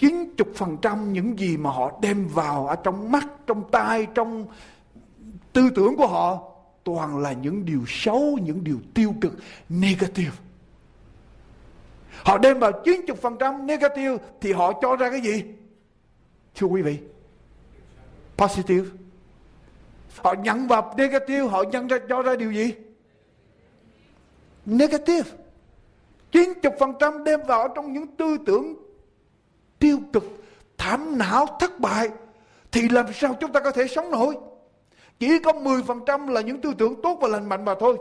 [0.00, 4.46] 90% những gì mà họ đem vào ở trong mắt, trong tai, trong
[5.52, 6.55] tư tưởng của họ
[6.86, 9.32] toàn là những điều xấu, những điều tiêu cực,
[9.68, 10.36] negative.
[12.24, 15.44] Họ đem vào 90% negative thì họ cho ra cái gì?
[16.54, 16.98] Thưa quý vị,
[18.36, 18.88] positive.
[20.16, 22.74] Họ nhận vào negative, họ nhận ra cho ra điều gì?
[24.66, 25.30] Negative.
[26.32, 28.74] 90% đem vào trong những tư tưởng
[29.78, 30.24] tiêu cực,
[30.78, 32.08] thảm não, thất bại
[32.72, 34.36] thì làm sao chúng ta có thể sống nổi?
[35.18, 37.98] Chỉ có 10% là những tư tưởng tốt và lành mạnh mà thôi.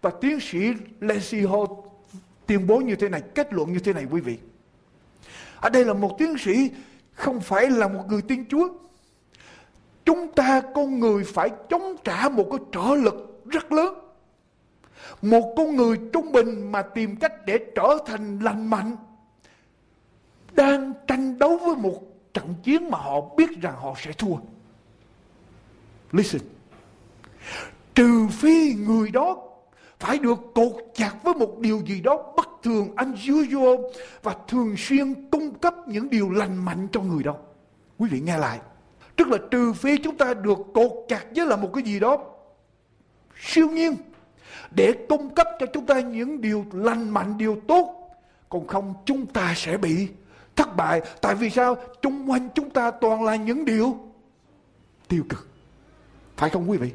[0.00, 0.58] Và tiến sĩ
[1.00, 1.64] Leslie Hall
[2.46, 4.38] tuyên bố như thế này, kết luận như thế này quý vị.
[5.60, 6.70] Ở đây là một tiến sĩ
[7.12, 8.68] không phải là một người tiên Chúa.
[10.04, 13.94] Chúng ta con người phải chống trả một cái trở lực rất lớn.
[15.22, 18.96] Một con người trung bình mà tìm cách để trở thành lành mạnh
[20.52, 22.00] đang tranh đấu với một
[22.34, 24.36] trận chiến mà họ biết rằng họ sẽ thua.
[26.12, 26.42] Listen.
[27.94, 29.36] Trừ phi người đó
[29.98, 33.80] phải được cột chặt với một điều gì đó bất thường, unusual
[34.22, 37.36] và thường xuyên cung cấp những điều lành mạnh cho người đó.
[37.98, 38.58] Quý vị nghe lại.
[39.16, 42.18] Tức là trừ phi chúng ta được cột chặt với là một cái gì đó
[43.40, 43.96] siêu nhiên
[44.70, 48.10] để cung cấp cho chúng ta những điều lành mạnh, điều tốt.
[48.48, 50.08] Còn không chúng ta sẽ bị
[50.56, 51.00] thất bại.
[51.20, 51.76] Tại vì sao?
[52.02, 53.96] Trung quanh chúng ta toàn là những điều
[55.08, 55.49] tiêu cực.
[56.40, 56.90] Phải không quý vị?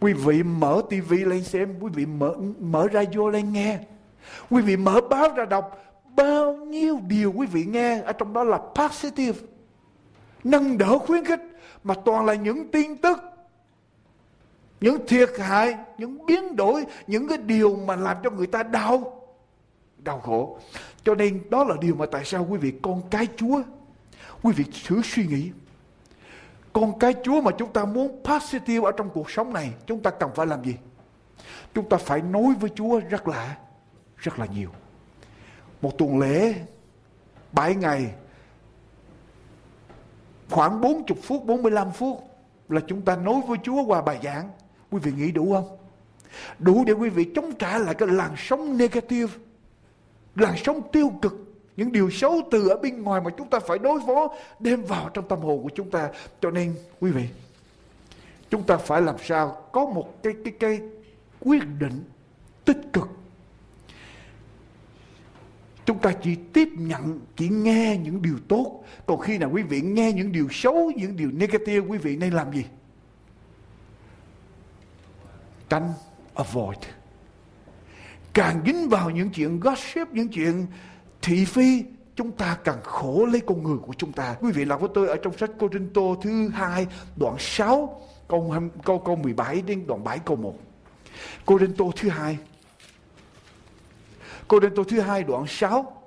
[0.00, 3.78] Quý vị mở tivi lên xem, quý vị mở mở radio lên nghe.
[4.50, 5.84] Quý vị mở báo ra đọc
[6.16, 9.38] bao nhiêu điều quý vị nghe ở trong đó là positive.
[10.44, 11.40] Nâng đỡ khuyến khích
[11.84, 13.18] mà toàn là những tin tức
[14.80, 19.22] những thiệt hại, những biến đổi, những cái điều mà làm cho người ta đau,
[19.98, 20.58] đau khổ.
[21.04, 23.62] Cho nên đó là điều mà tại sao quý vị con cái Chúa,
[24.42, 25.50] quý vị thử suy nghĩ.
[26.72, 30.10] Con cái Chúa mà chúng ta muốn positive ở trong cuộc sống này, chúng ta
[30.10, 30.76] cần phải làm gì?
[31.74, 33.56] Chúng ta phải nói với Chúa rất là,
[34.16, 34.70] rất là nhiều.
[35.82, 36.54] Một tuần lễ,
[37.52, 38.14] 7 ngày,
[40.50, 42.30] khoảng 40 phút, 45 phút
[42.68, 44.50] là chúng ta nói với Chúa qua bài giảng.
[44.90, 45.78] Quý vị nghĩ đủ không?
[46.58, 49.32] Đủ để quý vị chống trả lại cái làn sóng negative
[50.34, 53.78] làn sóng tiêu cực những điều xấu từ ở bên ngoài mà chúng ta phải
[53.78, 56.10] đối phó, đem vào trong tâm hồn của chúng ta.
[56.40, 57.28] Cho nên, quý vị,
[58.50, 60.80] chúng ta phải làm sao có một cái cái cái
[61.40, 62.04] quyết định
[62.64, 63.08] tích cực.
[65.84, 68.84] Chúng ta chỉ tiếp nhận, chỉ nghe những điều tốt.
[69.06, 72.32] Còn khi nào quý vị nghe những điều xấu, những điều negative, quý vị nên
[72.32, 72.64] làm gì?
[75.68, 75.92] Tránh
[76.34, 76.78] avoid.
[78.32, 80.66] Càng dính vào những chuyện gossip, những chuyện
[81.22, 81.84] thị phi,
[82.16, 84.36] chúng ta càng khổ lấy con người của chúng ta.
[84.40, 88.00] Quý vị làm với tôi ở trong sách Cô Trinh Tô thứ hai, đoạn 6
[88.28, 88.54] câu
[88.84, 90.54] câu câu 17 đến đoạn 7 câu 1
[91.46, 92.38] Cô Trinh Tô thứ hai.
[94.48, 96.02] Cô Trinh Tô thứ hai, đoạn 6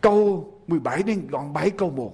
[0.00, 2.12] câu 17 đến đoạn 7 câu 1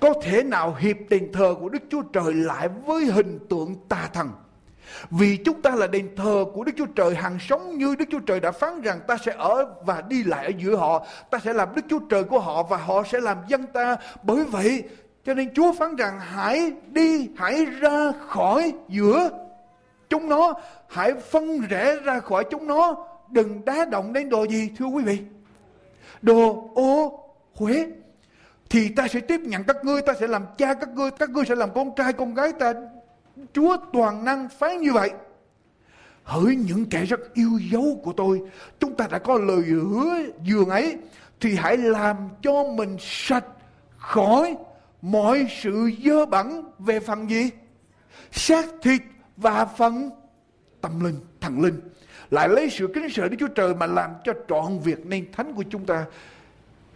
[0.00, 4.10] có thể nào hiệp đền thờ của Đức Chúa Trời lại với hình tượng tà
[4.12, 4.30] thần?
[5.10, 8.18] Vì chúng ta là đền thờ của Đức Chúa Trời hàng sống như Đức Chúa
[8.18, 11.06] Trời đã phán rằng ta sẽ ở và đi lại ở giữa họ.
[11.30, 13.96] Ta sẽ làm Đức Chúa Trời của họ và họ sẽ làm dân ta.
[14.22, 14.82] Bởi vậy
[15.24, 19.30] cho nên Chúa phán rằng hãy đi, hãy ra khỏi giữa
[20.08, 20.54] chúng nó.
[20.88, 23.06] Hãy phân rẽ ra khỏi chúng nó.
[23.30, 25.18] Đừng đá động đến đồ gì thưa quý vị.
[26.22, 27.24] Đồ ô
[27.54, 27.86] Huế
[28.70, 31.44] thì ta sẽ tiếp nhận các ngươi, ta sẽ làm cha các ngươi, các ngươi
[31.48, 32.72] sẽ làm con trai con gái ta
[33.52, 35.10] Chúa toàn năng phán như vậy.
[36.24, 38.42] Hỡi những kẻ rất yêu dấu của tôi,
[38.80, 40.06] chúng ta đã có lời hứa
[40.44, 40.96] dường ấy,
[41.40, 43.44] thì hãy làm cho mình sạch
[43.96, 44.56] khỏi
[45.02, 47.50] mọi sự dơ bẩn về phần gì?
[48.32, 49.02] Xác thịt
[49.36, 50.10] và phần
[50.80, 51.80] tâm linh, thần linh.
[52.30, 55.54] Lại lấy sự kính sợ Đức Chúa Trời mà làm cho trọn việc nên thánh
[55.54, 56.04] của chúng ta.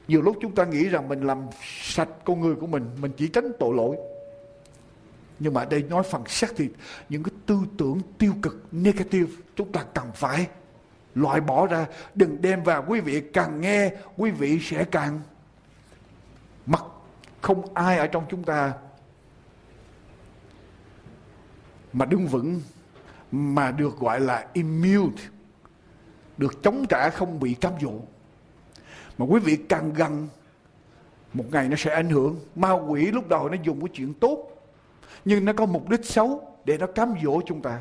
[0.09, 1.39] Nhiều lúc chúng ta nghĩ rằng mình làm
[1.83, 3.97] sạch con người của mình, mình chỉ tránh tội lỗi
[5.43, 6.71] nhưng mà đây nói phần xác thịt
[7.09, 10.47] những cái tư tưởng tiêu cực, negative, chúng ta cần phải
[11.15, 11.87] loại bỏ ra.
[12.15, 15.21] Đừng đem vào, quý vị càng nghe, quý vị sẽ càng
[16.67, 16.83] mặc
[17.41, 18.73] không ai ở trong chúng ta
[21.93, 22.61] mà đứng vững,
[23.33, 25.23] mà được gọi là immune,
[26.37, 27.93] được chống trả không bị cám dỗ.
[29.19, 30.29] Mà quý vị càng gần,
[31.35, 32.41] một ngày nó sẽ ảnh hưởng.
[32.55, 34.52] Ma quỷ lúc đầu nó dùng cái chuyện tốt
[35.25, 37.81] nhưng nó có mục đích xấu để nó cám dỗ chúng ta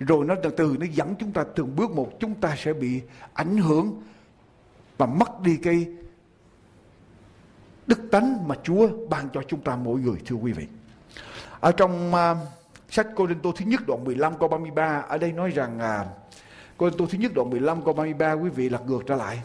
[0.00, 3.00] rồi nó từ từ nó dẫn chúng ta từng bước một chúng ta sẽ bị
[3.34, 4.02] ảnh hưởng
[4.98, 5.86] và mất đi cái
[7.86, 10.66] đức tánh mà Chúa ban cho chúng ta mỗi người thưa quý vị.
[11.60, 12.36] Ở trong uh,
[12.90, 16.00] sách Cô Đinh Tô thứ nhất đoạn 15 câu 33 ở đây nói rằng à,
[16.00, 16.06] uh,
[16.76, 19.42] Cô Đinh Tô thứ nhất đoạn 15 câu 33 quý vị lật ngược trở lại.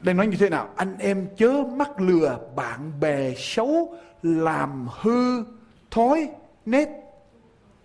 [0.00, 0.68] Đây nói như thế nào?
[0.76, 5.44] Anh em chớ mắc lừa bạn bè xấu làm hư
[5.90, 6.30] thói
[6.66, 6.88] nét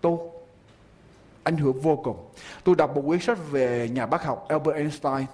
[0.01, 0.31] tốt
[1.43, 2.17] ảnh hưởng vô cùng.
[2.63, 5.25] Tôi đọc một quyển sách về nhà bác học Albert Einstein.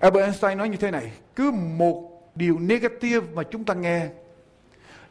[0.00, 4.08] Albert Einstein nói như thế này, cứ một điều negative mà chúng ta nghe,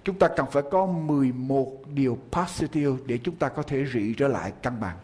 [0.04, 4.28] chúng ta cần phải có 11 điều positive để chúng ta có thể rị trở
[4.28, 4.98] lại cân bằng.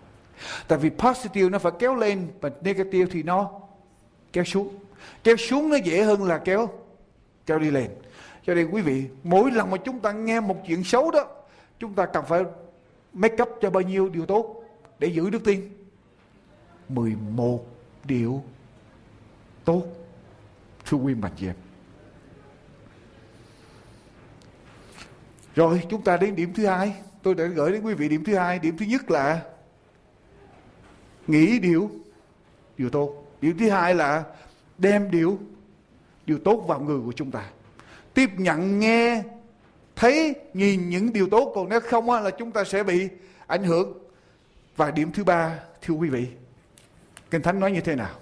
[0.68, 3.52] Tại vì positive nó phải kéo lên và negative thì nó
[4.34, 4.70] kéo xuống.
[5.24, 6.70] Kéo xuống nó dễ hơn là kéo
[7.46, 7.90] kéo đi lên.
[8.46, 11.28] Cho nên quý vị, mỗi lần mà chúng ta nghe một chuyện xấu đó,
[11.80, 12.44] chúng ta cần phải
[13.14, 14.64] make up cho bao nhiêu điều tốt
[15.00, 15.70] để giữ đức tin?
[16.90, 17.66] 11
[18.04, 18.44] điều
[19.66, 19.84] tốt.
[20.86, 21.56] Thưa quý mạnh chị em.
[25.56, 26.96] Rồi chúng ta đến điểm thứ hai.
[27.24, 28.60] Tôi đã gửi đến quý vị điểm thứ hai.
[28.60, 29.42] Điểm thứ nhất là
[31.28, 31.92] nghĩ điều
[32.78, 33.26] điều tốt.
[33.42, 34.24] Điểm thứ hai là
[34.78, 35.40] đem điều
[36.26, 37.50] điều tốt vào người của chúng ta.
[38.16, 39.24] Tiếp nhận nghe,
[39.96, 41.52] thấy nhìn những điều tốt.
[41.56, 43.10] Còn nếu không là chúng ta sẽ bị
[43.48, 43.98] ảnh hưởng.
[44.76, 46.28] Và điểm thứ ba, thưa quý vị,
[47.32, 48.16] kinh thánh nói như thế nào?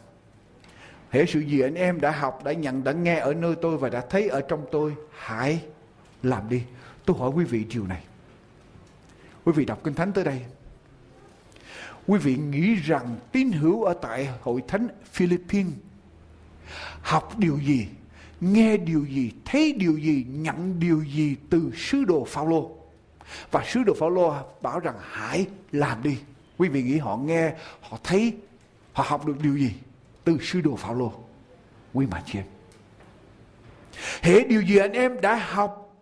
[1.09, 3.89] Hễ sự gì anh em đã học, đã nhận, đã nghe ở nơi tôi và
[3.89, 5.63] đã thấy ở trong tôi, hãy
[6.23, 6.63] làm đi.
[7.05, 8.03] Tôi hỏi quý vị điều này.
[9.45, 10.41] Quý vị đọc kinh thánh tới đây.
[12.07, 15.73] Quý vị nghĩ rằng tín hữu ở tại hội thánh Philippines
[17.01, 17.87] học điều gì?
[18.43, 22.71] Nghe điều gì, thấy điều gì, nhận điều gì từ sứ đồ Phaolô.
[23.51, 26.17] Và sứ đồ Phaolô bảo rằng hãy làm đi.
[26.57, 28.33] Quý vị nghĩ họ nghe, họ thấy,
[28.93, 29.71] họ học được điều gì
[30.23, 31.13] từ sứ đồ Phaolô.
[31.93, 32.45] Quý mà chị em.
[34.21, 35.95] Hệ điều gì anh em đã học,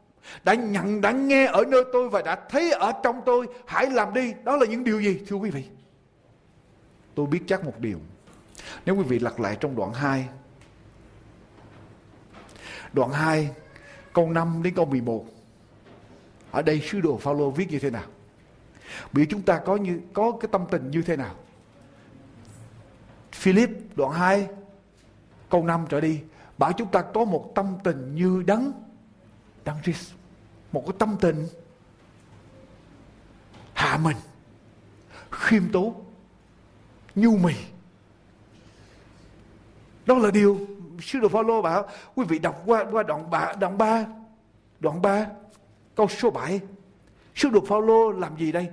[0.44, 4.14] đã nhận, đã nghe ở nơi tôi và đã thấy ở trong tôi, hãy làm
[4.14, 4.34] đi.
[4.44, 5.64] Đó là những điều gì thưa quý vị?
[7.16, 8.00] Tôi biết chắc một điều.
[8.86, 10.26] Nếu quý vị lật lại trong đoạn 2
[12.94, 13.50] Đoạn 2
[14.14, 15.26] câu 5 đến câu 11.
[16.52, 18.06] Ở đây sứ đồ Phaolô viết như thế nào?
[19.12, 21.36] Bởi chúng ta có như, có cái tâm tình như thế nào?
[23.32, 24.48] Philip, đoạn 2
[25.50, 26.20] câu 5 trở đi
[26.58, 28.72] bảo chúng ta có một tâm tình như đấng
[29.66, 30.12] đấng Christ
[30.72, 31.48] một cái tâm tình
[33.74, 34.18] hạ mình,
[35.32, 36.04] khiêm tốn,
[37.16, 37.54] nhu mì
[40.06, 40.68] đó là điều
[41.02, 44.06] sư đồ Phaolô bảo, quý vị đọc qua qua đoạn 3 đoạn 3
[44.80, 45.26] đoạn 3
[45.96, 46.60] câu số 7
[47.36, 48.68] sư đồ Phaolô làm gì đây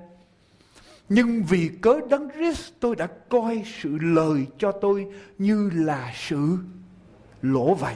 [1.08, 5.06] nhưng vì cớ đấng Christ tôi đã coi sự lời cho tôi
[5.38, 6.58] như là sự
[7.42, 7.94] lỗ vậy.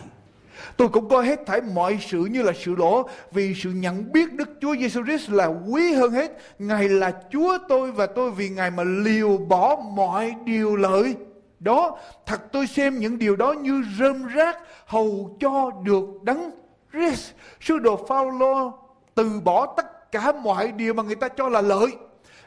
[0.77, 4.33] Tôi cũng coi hết thảy mọi sự như là sự lỗ, vì sự nhận biết
[4.33, 6.39] Đức Chúa Giêsu Christ là quý hơn hết.
[6.59, 11.17] Ngài là Chúa tôi và tôi vì Ngài mà liều bỏ mọi điều lợi
[11.63, 16.51] đó, thật tôi xem những điều đó như rơm rác hầu cho được đấng
[16.93, 17.33] Christ.
[17.61, 18.73] Sứ đồ Phaolô
[19.15, 21.87] từ bỏ tất cả mọi điều mà người ta cho là lợi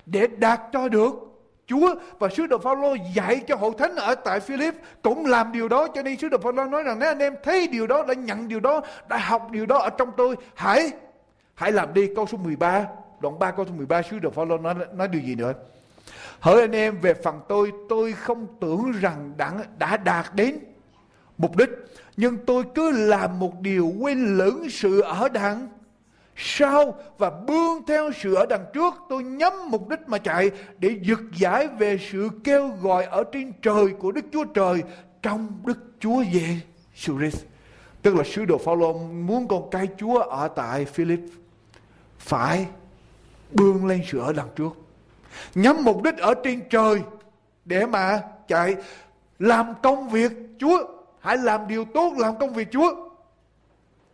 [0.06, 1.14] để đạt cho được
[1.68, 1.96] Chúa.
[2.20, 5.88] Và sứ đồ Phaolô dạy cho hội thánh ở tại Philip cũng làm điều đó,
[5.88, 8.48] cho nên sứ đồ Phaolô nói rằng, nếu anh em thấy điều đó, đã nhận
[8.48, 10.92] điều đó, đã học điều đó ở trong tôi, hãy
[11.54, 12.10] hãy làm đi.
[12.16, 12.86] Câu số 13
[13.20, 15.54] đoạn 3 câu số 13 sứ đồ Phaolô nói nói điều gì nữa?
[16.40, 20.60] Hỡi anh em về phần tôi, tôi không tưởng rằng đã, đã đạt đến
[21.38, 21.70] mục đích.
[22.18, 25.68] Nhưng tôi cứ làm một điều quên lửng sự ở đằng
[26.36, 28.94] sau và bươn theo sự ở đằng trước.
[29.10, 33.54] Tôi nhắm mục đích mà chạy để giật giải về sự kêu gọi ở trên
[33.62, 34.84] trời của Đức Chúa Trời
[35.22, 37.44] trong Đức Chúa Giêsu Christ.
[38.02, 41.20] Tức là sứ đồ Phaolô muốn con cái Chúa ở tại Philip
[42.18, 42.66] phải
[43.52, 44.85] bươn lên sự ở đằng trước
[45.56, 47.02] nhắm mục đích ở trên trời
[47.66, 48.76] để mà chạy,
[49.40, 50.78] làm công việc Chúa.
[51.20, 53.10] Hãy làm điều tốt, làm công việc Chúa.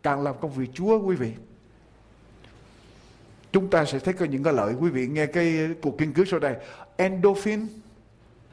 [0.04, 1.32] Càng làm công việc Chúa, quý vị,
[3.52, 4.74] chúng ta sẽ thấy có những cái lợi.
[4.80, 6.56] Quý vị nghe cái cuộc nghiên cứu sau đây.
[6.98, 7.68] Endorphin.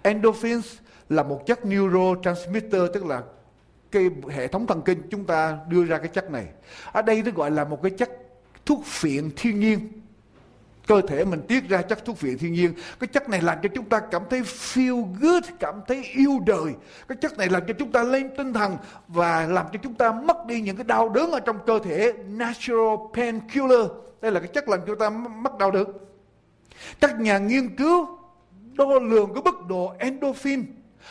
[0.03, 0.77] Endorphins
[1.09, 3.23] là một chất neurotransmitter, tức là
[3.91, 5.03] cái hệ thống thần kinh.
[5.11, 6.47] Chúng ta đưa ra cái chất này.
[6.93, 8.11] Ở đây nó gọi là một cái chất
[8.67, 9.89] thuốc phiện thiên nhiên
[10.89, 12.73] cơ thể mình tiết ra chất thuốc viện thiên nhiên.
[13.01, 16.73] Cái chất này làm cho chúng ta cảm thấy feel good, cảm thấy yêu đời.
[17.09, 18.77] Cái chất này làm cho chúng ta lên tinh thần
[19.09, 22.13] và làm cho chúng ta mất đi những cái đau đớn ở trong cơ thể.
[22.29, 23.87] Natural painkiller.
[24.21, 25.87] Đây là cái chất làm cho chúng ta mất đau đớn.
[27.01, 28.07] Các nhà nghiên cứu
[28.75, 30.65] đo lường cái mức độ endorphin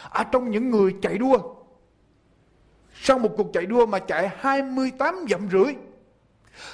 [0.10, 1.38] ở trong những người chạy đua.
[3.02, 5.74] Sau một cuộc chạy đua mà chạy 28 dặm rưỡi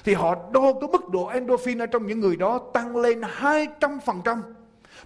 [0.03, 4.41] thì họ đo cái mức độ endorphin ở trong những người đó tăng lên 200%.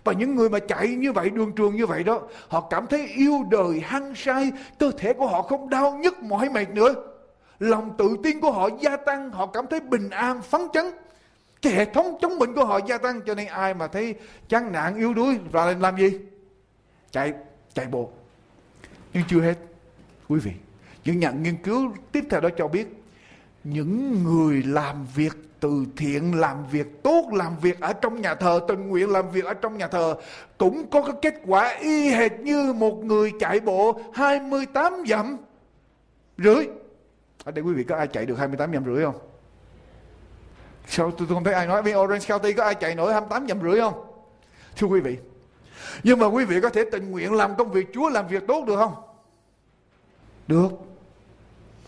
[0.04, 3.08] Và những người mà chạy như vậy, đường trường như vậy đó, họ cảm thấy
[3.08, 6.94] yêu đời, hăng say, cơ thể của họ không đau nhức mỏi mệt nữa.
[7.60, 10.86] Lòng tự tin của họ gia tăng, họ cảm thấy bình an, phấn chấn.
[11.62, 14.16] Cái hệ thống chống bệnh của họ gia tăng cho nên ai mà thấy
[14.50, 16.20] chán nản yếu đuối và làm gì?
[17.12, 17.34] Chạy,
[17.74, 18.10] chạy bộ.
[19.14, 19.56] Nhưng chưa hết,
[20.28, 20.52] quý vị.
[21.06, 22.97] Những nhà nghiên cứu tiếp theo đó cho biết
[23.70, 28.60] những người làm việc từ thiện, làm việc tốt, làm việc ở trong nhà thờ,
[28.68, 30.16] tình nguyện làm việc ở trong nhà thờ
[30.58, 35.38] cũng có cái kết quả y hệt như một người chạy bộ 28 dặm
[36.38, 36.68] rưỡi.
[37.44, 39.18] Ở đây quý vị có ai chạy được 28 dặm rưỡi không?
[40.88, 43.62] Sao tôi không thấy ai nói với Orange County có ai chạy nổi 28 dặm
[43.62, 44.06] rưỡi không?
[44.78, 45.18] Thưa quý vị.
[46.04, 48.66] Nhưng mà quý vị có thể tình nguyện làm công việc Chúa làm việc tốt
[48.68, 48.94] được không?
[50.48, 50.70] Được.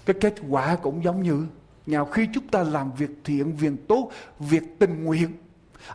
[0.05, 1.45] Cái kết quả cũng giống như
[1.91, 5.29] nào khi chúng ta làm việc thiện, việc tốt, việc tình nguyện,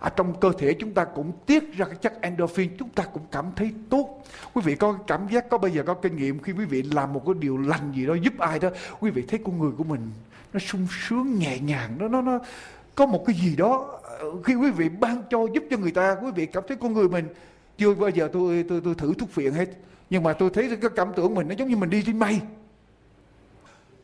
[0.01, 3.23] ở trong cơ thể chúng ta cũng tiết ra cái chất endorphin, chúng ta cũng
[3.31, 4.25] cảm thấy tốt.
[4.55, 7.13] Quý vị có cảm giác, có bây giờ có kinh nghiệm khi quý vị làm
[7.13, 8.71] một cái điều lành gì đó giúp ai đó,
[9.01, 10.11] quý vị thấy con người của mình
[10.53, 12.39] nó sung sướng nhẹ nhàng, nó nó nó
[12.95, 16.17] có một cái gì đó ờ, khi quý vị ban cho giúp cho người ta,
[16.23, 17.29] quý vị cảm thấy con người mình
[17.79, 19.69] chưa bao giờ tôi tôi tôi thử thuốc phiện hết,
[20.11, 22.41] nhưng mà tôi thấy cái cảm tưởng mình nó giống như mình đi trên mây.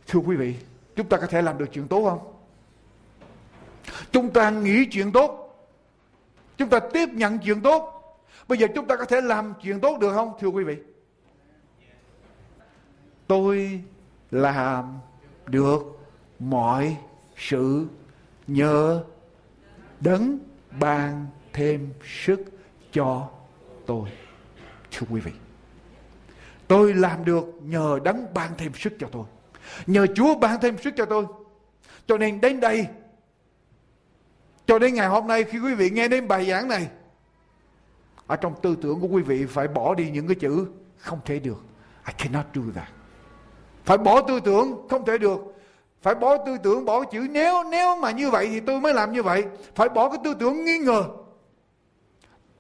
[0.09, 0.55] Thưa quý vị,
[0.97, 2.33] Chúng ta có thể làm được chuyện tốt không?
[4.13, 5.47] Chúng ta nghĩ chuyện tốt.
[6.57, 7.97] Chúng ta tiếp nhận chuyện tốt.
[8.49, 10.33] Bây giờ chúng ta có thể làm chuyện tốt được không?
[10.41, 10.77] Thưa quý vị.
[13.27, 13.81] Tôi
[14.31, 14.99] làm
[15.47, 15.83] được
[16.39, 16.97] mọi
[17.37, 17.87] sự
[18.47, 19.05] nhờ
[20.01, 20.39] đấng
[20.81, 22.41] ban thêm sức
[22.93, 23.29] cho
[23.87, 24.09] tôi.
[24.91, 25.33] Thưa quý vị.
[26.69, 29.25] Tôi làm được nhờ đấng ban thêm sức cho tôi.
[29.87, 31.27] Nhờ Chúa ban thêm sức cho tôi.
[32.07, 32.87] Cho nên đến đây,
[34.67, 36.89] cho đến ngày hôm nay khi quý vị nghe đến bài giảng này,
[38.27, 40.67] ở trong tư tưởng của quý vị phải bỏ đi những cái chữ
[40.99, 41.59] không thể được.
[42.07, 42.89] I cannot do that.
[43.85, 45.41] Phải bỏ tư tưởng không thể được.
[46.03, 49.13] Phải bỏ tư tưởng, bỏ chữ nếu nếu mà như vậy thì tôi mới làm
[49.13, 49.45] như vậy.
[49.75, 51.05] Phải bỏ cái tư tưởng nghi ngờ.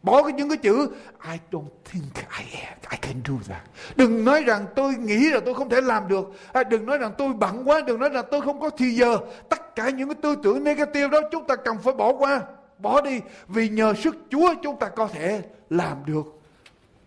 [0.03, 0.88] Bỏ cái những cái chữ
[1.32, 3.62] I don't think I am, I can do that.
[3.96, 6.32] Đừng nói rằng tôi nghĩ là tôi không thể làm được.
[6.53, 9.18] À, đừng nói rằng tôi bận quá, đừng nói rằng tôi không có thì giờ.
[9.48, 12.40] Tất cả những cái tư tưởng negative đó chúng ta cần phải bỏ qua.
[12.78, 13.20] Bỏ đi.
[13.48, 16.40] Vì nhờ sức Chúa chúng ta có thể làm được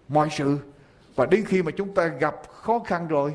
[0.07, 0.57] mọi sự.
[1.15, 3.33] Và đến khi mà chúng ta gặp khó khăn rồi,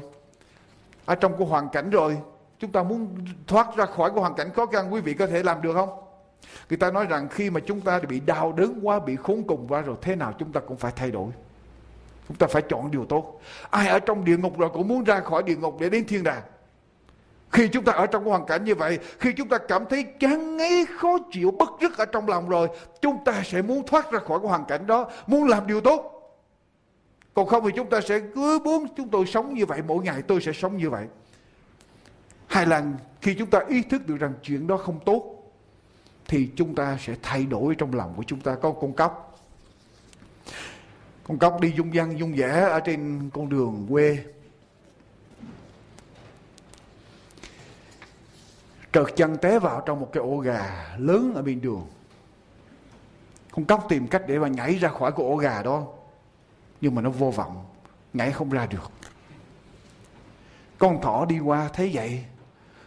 [1.04, 2.18] ở trong cái hoàn cảnh rồi,
[2.58, 5.42] chúng ta muốn thoát ra khỏi cái hoàn cảnh khó khăn, quý vị có thể
[5.42, 6.07] làm được không?
[6.70, 9.66] Người ta nói rằng khi mà chúng ta bị đau đớn quá, bị khốn cùng
[9.68, 11.30] quá rồi thế nào chúng ta cũng phải thay đổi.
[12.28, 13.40] Chúng ta phải chọn điều tốt.
[13.70, 16.22] Ai ở trong địa ngục rồi cũng muốn ra khỏi địa ngục để đến thiên
[16.22, 16.42] đàng.
[17.50, 20.56] Khi chúng ta ở trong hoàn cảnh như vậy, khi chúng ta cảm thấy chán
[20.56, 22.68] ngấy, khó chịu, bất rứt ở trong lòng rồi,
[23.00, 26.14] chúng ta sẽ muốn thoát ra khỏi cái hoàn cảnh đó, muốn làm điều tốt.
[27.34, 30.22] Còn không thì chúng ta sẽ cứ muốn chúng tôi sống như vậy, mỗi ngày
[30.22, 31.06] tôi sẽ sống như vậy.
[32.46, 32.84] Hay là
[33.20, 35.37] khi chúng ta ý thức được rằng chuyện đó không tốt,
[36.28, 38.54] thì chúng ta sẽ thay đổi trong lòng của chúng ta.
[38.62, 39.38] Có con cóc.
[41.24, 44.24] Con cóc đi dung dăng dung dẻ ở trên con đường quê.
[48.92, 51.86] Trợt chân té vào trong một cái ổ gà lớn ở bên đường.
[53.50, 55.86] Con cóc tìm cách để mà nhảy ra khỏi cái ổ gà đó,
[56.80, 57.66] nhưng mà nó vô vọng,
[58.12, 58.90] nhảy không ra được.
[60.78, 62.24] Con thỏ đi qua, thấy vậy,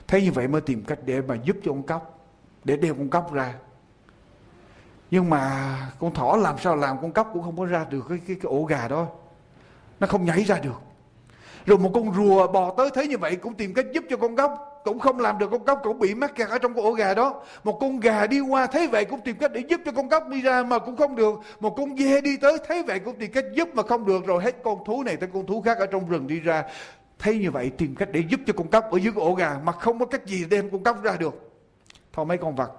[0.08, 2.21] thấy như vậy mới tìm cách để mà giúp cho con cóc
[2.64, 3.54] để đeo con cóc ra.
[5.12, 8.20] Nhưng mà con thỏ làm sao làm con cóc cũng không có ra được cái,
[8.28, 9.08] cái, cái ổ gà đó.
[10.00, 10.82] Nó không nhảy ra được.
[11.66, 14.36] Rồi một con rùa bò tới thấy như vậy cũng tìm cách giúp cho con
[14.36, 16.92] cóc cũng không làm được con cóc cũng bị mắc kẹt ở trong cái ổ
[16.92, 17.44] gà đó.
[17.64, 20.28] Một con gà đi qua thấy vậy cũng tìm cách để giúp cho con cóc
[20.28, 21.40] đi ra mà cũng không được.
[21.60, 24.26] Một con dê đi tới thấy vậy cũng tìm cách giúp mà không được.
[24.26, 26.64] Rồi hết con thú này tới con thú khác ở trong rừng đi ra.
[27.20, 29.58] Thấy như vậy tìm cách để giúp cho con cóc ở dưới cái ổ gà
[29.64, 31.51] mà không có cách gì đem con cóc ra được
[32.14, 32.72] thôi mấy con vật.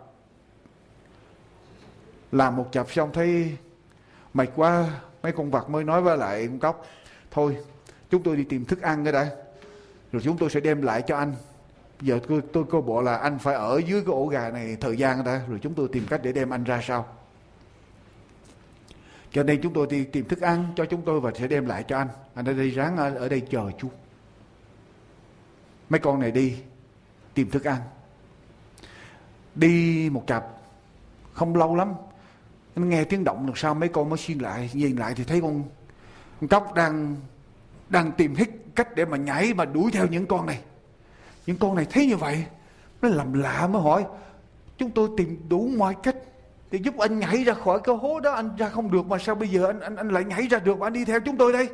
[2.33, 3.57] Làm một chập xong thấy
[4.35, 6.87] mệt quá mấy con vật mới nói với lại con cóc
[7.31, 7.57] thôi
[8.11, 9.31] chúng tôi đi tìm thức ăn cái đã
[10.13, 11.35] rồi chúng tôi sẽ đem lại cho anh.
[12.01, 14.97] Giờ tôi tôi coi bộ là anh phải ở dưới cái ổ gà này thời
[14.97, 17.07] gian đã rồi chúng tôi tìm cách để đem anh ra sau.
[19.33, 21.85] Cho nên chúng tôi đi tìm thức ăn cho chúng tôi và sẽ đem lại
[21.89, 22.09] cho anh.
[22.35, 23.89] Anh ở đây ráng ở, ở đây chờ chú.
[25.89, 26.57] Mấy con này đi
[27.35, 27.81] tìm thức ăn
[29.55, 30.47] đi một chập
[31.33, 31.95] không lâu lắm
[32.77, 35.65] nghe tiếng động được sao mấy con mới xuyên lại nhìn lại thì thấy con,
[36.41, 37.17] con cóc đang
[37.89, 40.61] đang tìm hết cách để mà nhảy mà đuổi theo những con này.
[41.47, 42.47] Những con này thấy như vậy
[43.03, 44.05] nó làm lạ mới hỏi
[44.79, 46.17] chúng tôi tìm đủ mọi cách
[46.71, 49.35] để giúp anh nhảy ra khỏi cái hố đó anh ra không được mà sao
[49.35, 51.53] bây giờ anh anh anh lại nhảy ra được mà anh đi theo chúng tôi
[51.53, 51.69] đây?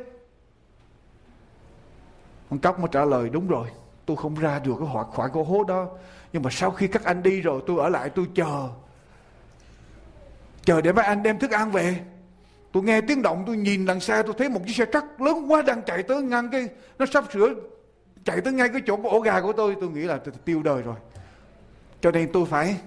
[2.49, 3.67] Con cóc mới trả lời đúng rồi
[4.09, 5.87] tôi không ra được cái khỏi khỏi cái hố đó.
[6.33, 8.69] Nhưng mà sau khi các anh đi rồi, tôi ở lại, tôi chờ.
[10.63, 11.99] Chờ để mấy anh đem thức ăn về.
[12.71, 15.51] Tôi nghe tiếng động, tôi nhìn đằng xa, tôi thấy một chiếc xe trắc lớn
[15.51, 16.67] quá đang chạy tới ngăn cái,
[16.99, 17.53] nó sắp sửa
[18.23, 19.75] chạy tới ngay cái chỗ ổ gà của tôi.
[19.81, 20.95] Tôi nghĩ là tôi tiêu đời rồi.
[22.01, 22.77] Cho nên tôi phải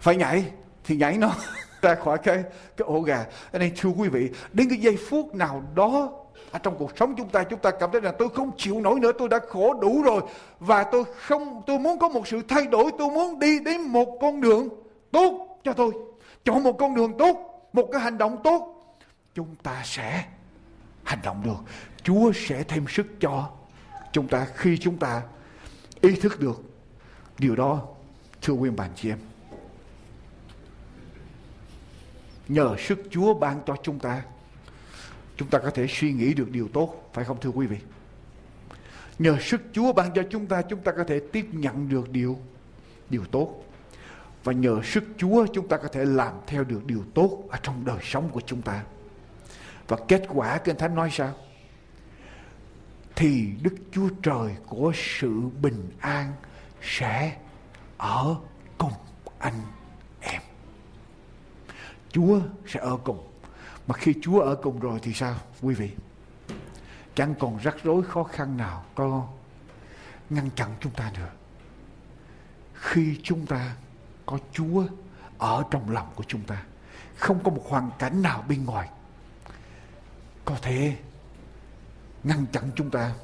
[0.00, 0.44] phải nhảy,
[0.84, 1.34] thì nhảy nó
[1.82, 2.42] ra khỏi cái
[2.76, 3.26] cái ổ gà.
[3.52, 6.19] Cho nên thưa quý vị, đến cái giây phút nào đó
[6.52, 9.00] ở trong cuộc sống chúng ta chúng ta cảm thấy là tôi không chịu nổi
[9.00, 10.22] nữa, tôi đã khổ đủ rồi.
[10.60, 14.18] Và tôi không, tôi muốn có một sự thay đổi, tôi muốn đi đến một
[14.20, 14.68] con đường
[15.10, 15.92] tốt cho tôi.
[16.44, 17.36] Chọn một con đường tốt,
[17.72, 18.76] một cái hành động tốt.
[19.34, 20.24] Chúng ta sẽ
[21.04, 21.58] hành động được.
[22.02, 23.50] Chúa sẽ thêm sức cho
[24.12, 25.22] chúng ta khi chúng ta
[26.00, 26.62] ý thức được
[27.38, 27.82] điều đó,
[28.42, 29.18] thưa quý bạn chị em.
[32.48, 34.22] Nhờ sức chúa ban cho chúng ta
[35.40, 37.76] chúng ta có thể suy nghĩ được điều tốt, phải không thưa quý vị
[39.18, 42.38] nhờ sức chúa ban cho chúng ta chúng ta có thể tiếp nhận được điều
[43.10, 43.64] điều tốt
[44.44, 47.84] và nhờ sức Chúa, chúng ta có thể làm theo được điều tốt ở trong
[47.84, 48.84] đời sống của chúng ta.
[49.88, 51.34] Và kết quả, Kinh Thánh nói sao?
[53.16, 56.32] Thì Đức Chúa Trời của sự bình an
[56.82, 57.36] sẽ
[57.96, 58.36] ở
[58.78, 58.92] cùng
[59.38, 59.60] anh
[60.20, 60.42] em.
[62.12, 63.29] Chúa sẽ ở cùng.
[63.90, 65.90] Mà khi Chúa ở cùng rồi thì sao, quý vị?
[67.14, 69.28] Chẳng còn rắc rối khó khăn nào có
[70.30, 71.30] ngăn chặn chúng ta nữa.
[72.74, 73.76] Khi chúng ta
[74.26, 74.84] có Chúa
[75.38, 76.62] ở trong lòng của chúng ta.
[77.16, 78.88] Không có một hoàn cảnh nào bên ngoài
[80.44, 80.96] có thể
[82.22, 83.14] ngăn chặn chúng ta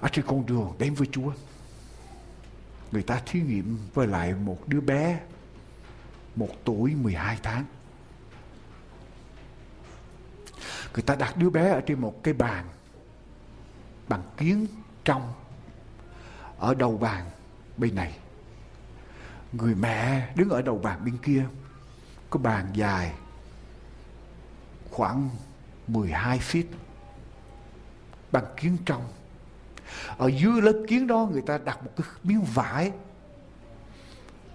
[0.00, 1.32] ở trên con đường đến với Chúa.
[2.92, 5.20] Người ta thí nghiệm với lại một đứa bé,
[6.36, 7.64] một tuổi 12 tháng.
[10.94, 12.64] Người ta đặt đứa bé ở trên một cái bàn
[14.08, 14.66] bằng kiến
[15.04, 15.32] trong,
[16.58, 17.24] ở đầu bàn
[17.76, 18.18] bên này.
[19.52, 21.44] Người mẹ đứng ở đầu bàn bên kia,
[22.30, 23.12] có bàn dài
[24.90, 25.28] khoảng
[25.86, 26.64] 12 feet
[28.32, 29.02] bằng kiến trong.
[30.16, 32.92] Ở dưới lớp kiến đó, người ta đặt một cái miếng vải,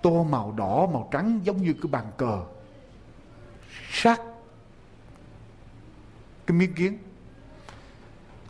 [0.01, 2.43] tô màu đỏ, màu trắng, giống như cái bàn cờ.
[3.91, 4.21] Sát
[6.49, 6.97] cái miếng kiến.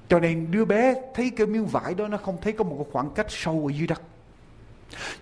[0.10, 3.10] Cho nên đứa bé thấy cái miếng vải đó nó không thấy có một khoảng
[3.10, 4.02] cách sâu ở dưới đất.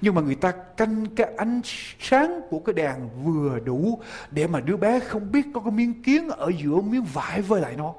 [0.01, 1.61] Nhưng mà người ta canh cái ánh
[1.99, 4.01] sáng của cái đèn vừa đủ
[4.32, 7.61] để mà đứa bé không biết có cái miếng kiến ở giữa miếng vải với
[7.61, 7.93] lại nó.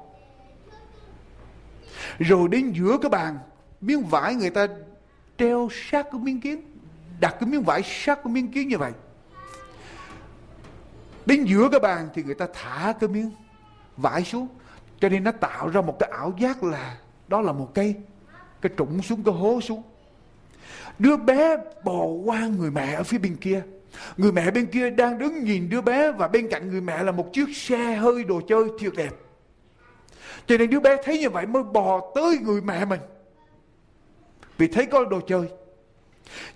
[2.19, 3.37] Rồi đến giữa cái bàn,
[3.81, 4.67] miếng vải người ta
[5.37, 6.61] treo sát cái miếng kiến,
[7.19, 8.91] đặt cái miếng vải sát cái miếng kiến như vậy.
[11.25, 13.31] Đến giữa cái bàn thì người ta thả cái miếng
[13.97, 14.47] vải xuống
[14.99, 16.97] cho nên nó tạo ra một cái ảo giác là
[17.27, 17.95] đó là một cây
[18.61, 19.83] cái trụng xuống cái hố xuống
[20.99, 23.61] Đứa bé bò qua người mẹ ở phía bên kia.
[24.17, 27.11] Người mẹ bên kia đang đứng nhìn đứa bé và bên cạnh người mẹ là
[27.11, 29.13] một chiếc xe hơi đồ chơi thiệt đẹp.
[30.47, 32.99] Cho nên đứa bé thấy như vậy mới bò tới người mẹ mình.
[34.57, 35.49] Vì thấy có đồ chơi.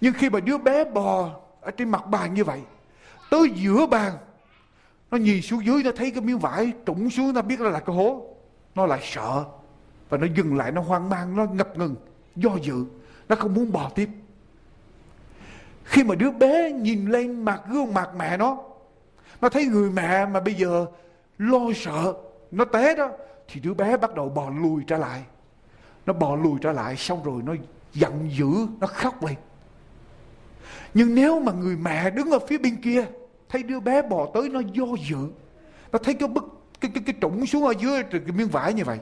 [0.02, 2.60] Nhưng khi mà đứa bé bò ở trên mặt bàn như vậy,
[3.30, 4.14] tới giữa bàn,
[5.12, 7.80] nó nhìn xuống dưới nó thấy cái miếng vải trũng xuống nó biết là là
[7.80, 8.33] cái hố.
[8.76, 9.46] Nó lại sợ.
[10.10, 11.96] Và nó dừng lại, nó hoang mang, nó ngập ngừng,
[12.36, 12.86] do dự.
[13.30, 14.10] Nó không muốn bò tiếp.
[15.84, 18.58] Khi mà đứa bé nhìn lên mặt, gương mặt mẹ nó
[19.42, 20.86] nó thấy người mẹ mà bây giờ
[21.38, 22.14] lo sợ,
[22.52, 23.10] nó té đó,
[23.48, 25.24] thì đứa bé bắt đầu bò lùi trở lại.
[26.06, 27.56] Nó bò lùi trở lại, xong rồi nó
[27.94, 29.36] giận dữ, nó khóc lên.
[30.94, 33.06] Nhưng nếu mà người mẹ đứng ở phía bên kia,
[33.50, 35.28] thấy đứa bé bò tới, nó do dự.
[35.92, 38.84] Nó thấy cái bức cái cái cái trũng xuống ở dưới cái miếng vải như
[38.84, 39.00] vậy.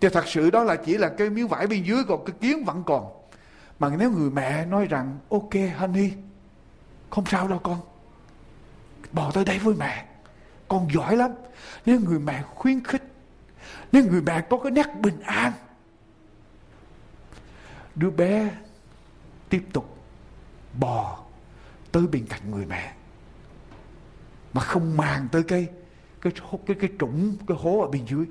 [0.00, 2.64] Thì thật sự đó là chỉ là cái miếng vải bên dưới, còn cái kiến
[2.64, 3.12] vẫn còn.
[3.78, 6.12] Mà nếu người mẹ nói rằng, ok, honey,
[7.10, 7.80] không sao đâu con,
[9.12, 10.06] bò tới đây với mẹ,
[10.68, 11.30] con giỏi lắm.
[11.86, 13.02] Nếu người mẹ khuyến khích,
[13.92, 15.52] nếu người mẹ có cái nét bình an,
[17.94, 18.50] đứa bé
[19.48, 19.98] tiếp tục
[20.80, 21.18] bò
[21.92, 22.94] tới bên cạnh người mẹ,
[24.52, 25.68] mà không màng tới cái
[26.20, 26.32] cái
[26.66, 28.26] cái cái trũng cái hố ở bên dưới.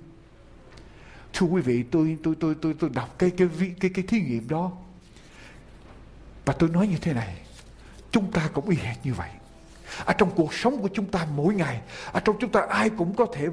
[1.34, 4.22] Thưa quý vị tôi tôi tôi tôi tôi đọc cái cái cái cái, cái thí
[4.22, 4.72] nghiệm đó.
[6.46, 7.42] Và tôi nói như thế này
[8.12, 9.30] chúng ta cũng y hệt như vậy.
[10.06, 11.82] Ở trong cuộc sống của chúng ta mỗi ngày
[12.12, 13.48] ở trong chúng ta ai cũng có thể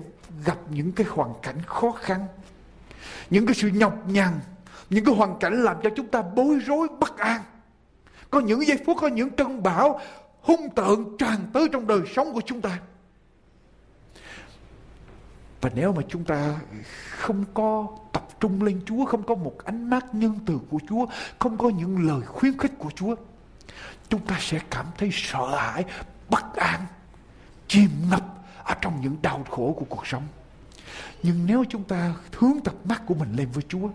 [0.45, 2.27] gặp những cái hoàn cảnh khó khăn
[3.31, 4.41] những cái sự nhọc nhằn
[4.91, 7.43] những cái hoàn cảnh làm cho chúng ta bối rối bất an.
[8.31, 10.01] Có những giây phút có những cơn bão
[10.41, 12.79] hung tợn tràn tới trong đời sống của chúng ta
[15.63, 16.59] và nếu mà chúng ta
[17.11, 21.07] không có tập trung lên Chúa, không có một ánh mắt nhân từ của Chúa,
[21.39, 23.15] không có những lời khuyến khích của Chúa,
[24.09, 25.85] chúng ta sẽ cảm thấy sợ hãi,
[26.31, 26.81] bất an,
[27.69, 30.23] chìm ngập ở trong những đau khổ của cuộc sống.
[31.23, 33.89] Nhưng nếu chúng ta hướng tập mắt của mình lên với Chúa,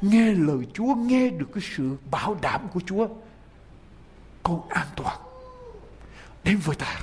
[0.00, 3.08] nghe lời Chúa, nghe được cái sự bảo đảm của Chúa,
[4.42, 5.18] con an toàn
[6.44, 7.00] đến với ta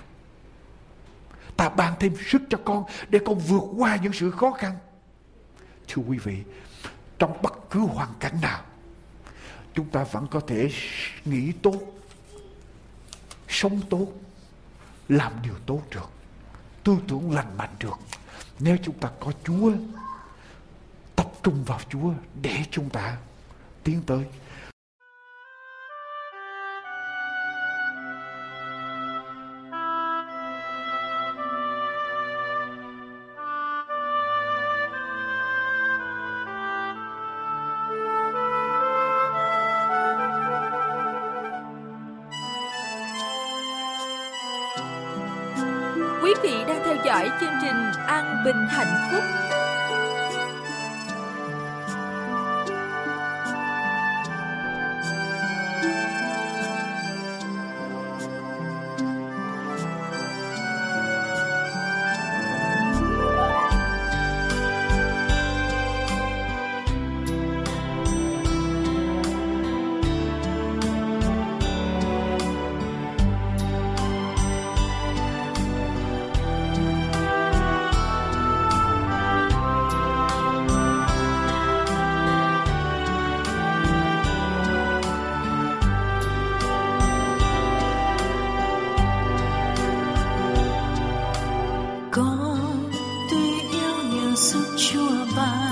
[1.57, 4.77] ta ban thêm sức cho con để con vượt qua những sự khó khăn.
[5.87, 6.43] Thưa quý vị,
[7.19, 8.61] trong bất cứ hoàn cảnh nào,
[9.73, 10.71] chúng ta vẫn có thể
[11.25, 11.81] nghĩ tốt,
[13.47, 14.07] sống tốt,
[15.09, 16.09] làm điều tốt được,
[16.83, 17.99] tư tưởng lành mạnh được.
[18.59, 19.71] Nếu chúng ta có chúa,
[21.15, 23.17] tập trung vào chúa để chúng ta
[23.83, 24.25] tiến tới.
[92.16, 92.89] Con
[93.30, 95.64] tuy yêu nhưng sức chúa bay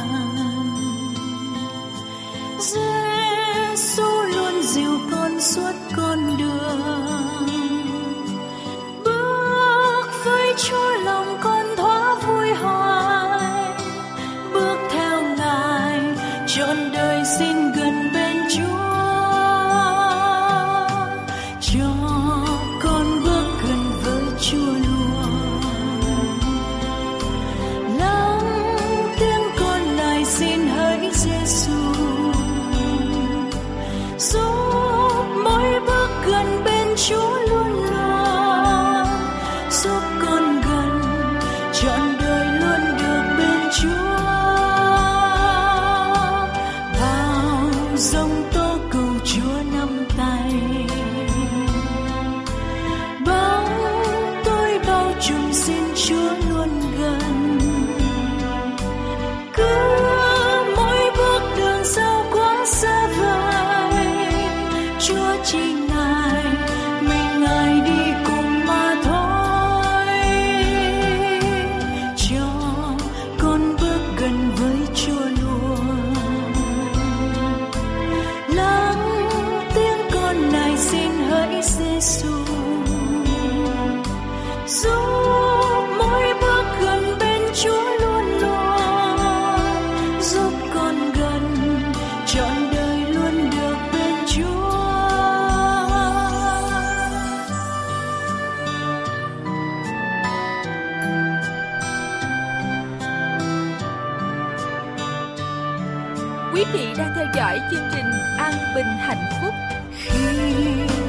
[106.54, 108.06] Quý vị đang theo dõi chương trình
[108.38, 109.54] An Bình Hạnh Phúc.
[109.98, 110.20] Khi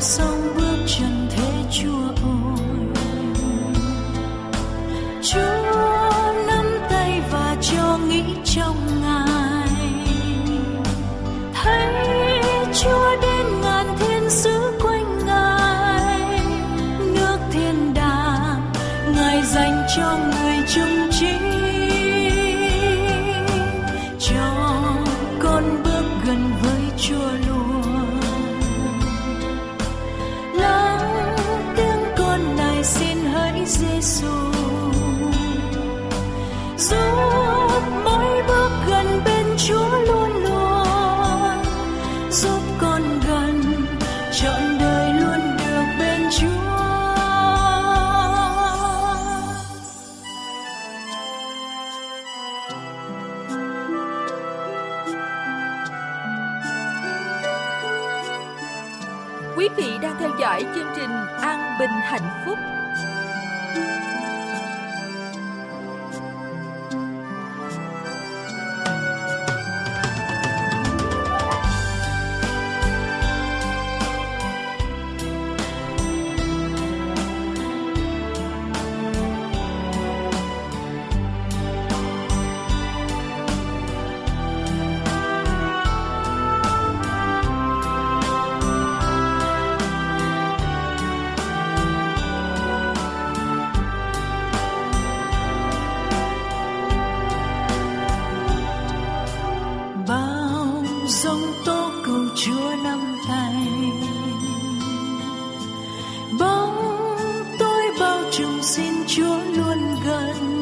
[0.00, 2.58] sóng bước trần thế Chúa ôi,
[5.22, 8.93] Chúa nắm tay và cho nghĩ trong
[60.44, 62.58] dõi chương trình An Bình Hạnh Phúc.
[108.36, 110.53] chung xin Chúa luôn gần.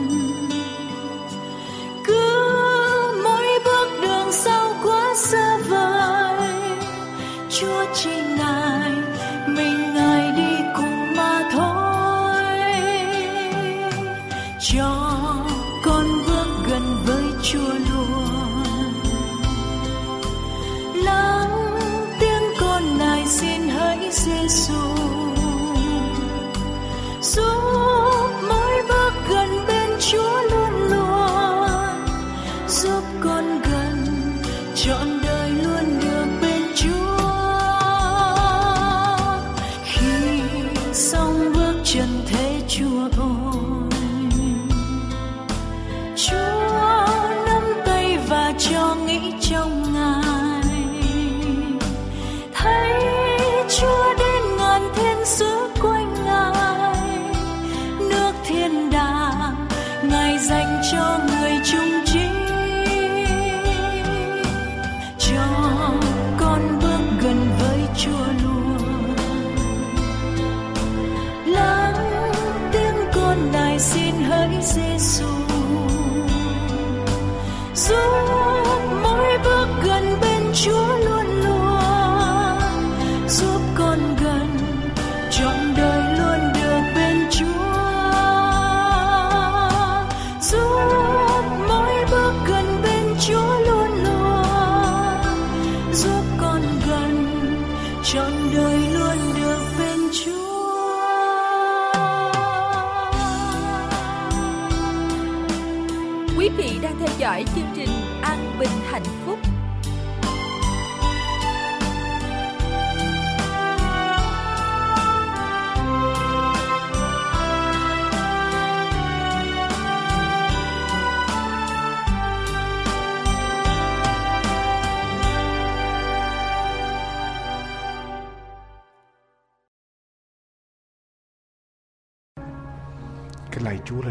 [106.43, 107.89] Quý vị đang theo dõi chương trình
[108.23, 109.52] An Bình Hạnh Phúc.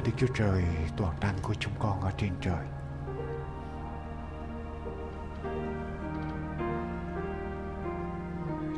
[0.01, 0.63] Lạy Chúa Đức Chúa Trời
[0.97, 2.65] toàn năng của chúng con ở trên trời.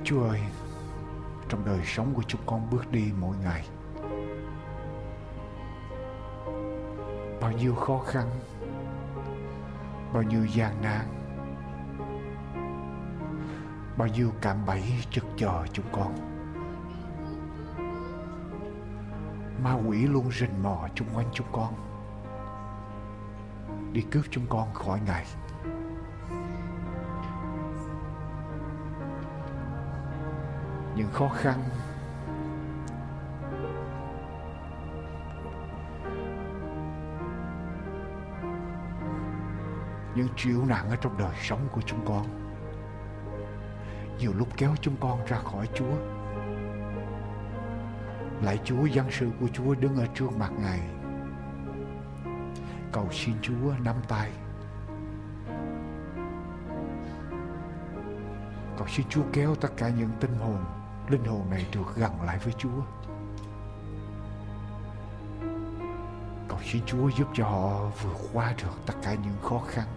[0.04, 0.40] Chúa ơi,
[1.50, 3.66] trong đời sống của chúng con bước đi mỗi ngày.
[7.42, 8.30] Bao nhiêu khó khăn,
[10.14, 11.06] bao nhiêu gian nan,
[13.98, 16.33] bao nhiêu cạm bẫy trực chờ chúng con.
[19.64, 21.74] Ma quỷ luôn rình mò chung quanh chúng con.
[23.94, 25.26] Đi cướp chúng con khỏi Ngài.
[30.96, 31.64] những khó khăn
[40.16, 42.26] những chịu nặng ở trong đời sống của chúng con.
[44.20, 46.23] Nhiều lúc kéo chúng con ra khỏi Chúa
[48.44, 50.80] lại Chúa dân sự của Chúa đứng ở trước mặt Ngài
[52.92, 54.32] cầu xin Chúa nắm tay
[58.78, 60.66] cầu xin Chúa kéo tất cả những tinh hồn
[61.10, 62.82] linh hồn này được gần lại với Chúa.
[66.48, 69.88] Cầu xin Chúa giúp cho họ vượt qua được tất cả những khó khăn,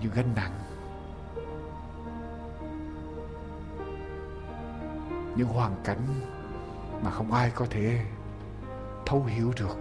[0.00, 0.52] những gánh nặng,
[5.38, 6.06] những hoàn cảnh
[7.02, 8.04] mà không ai có thể
[9.06, 9.76] thấu hiểu được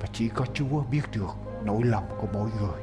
[0.00, 1.34] và chỉ có Chúa biết được
[1.64, 2.80] nỗi lòng của mỗi người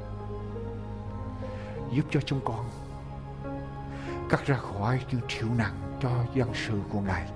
[1.92, 2.66] giúp cho chúng con
[4.30, 7.30] cắt ra khỏi những chịu nặng cho dân sự của Ngài.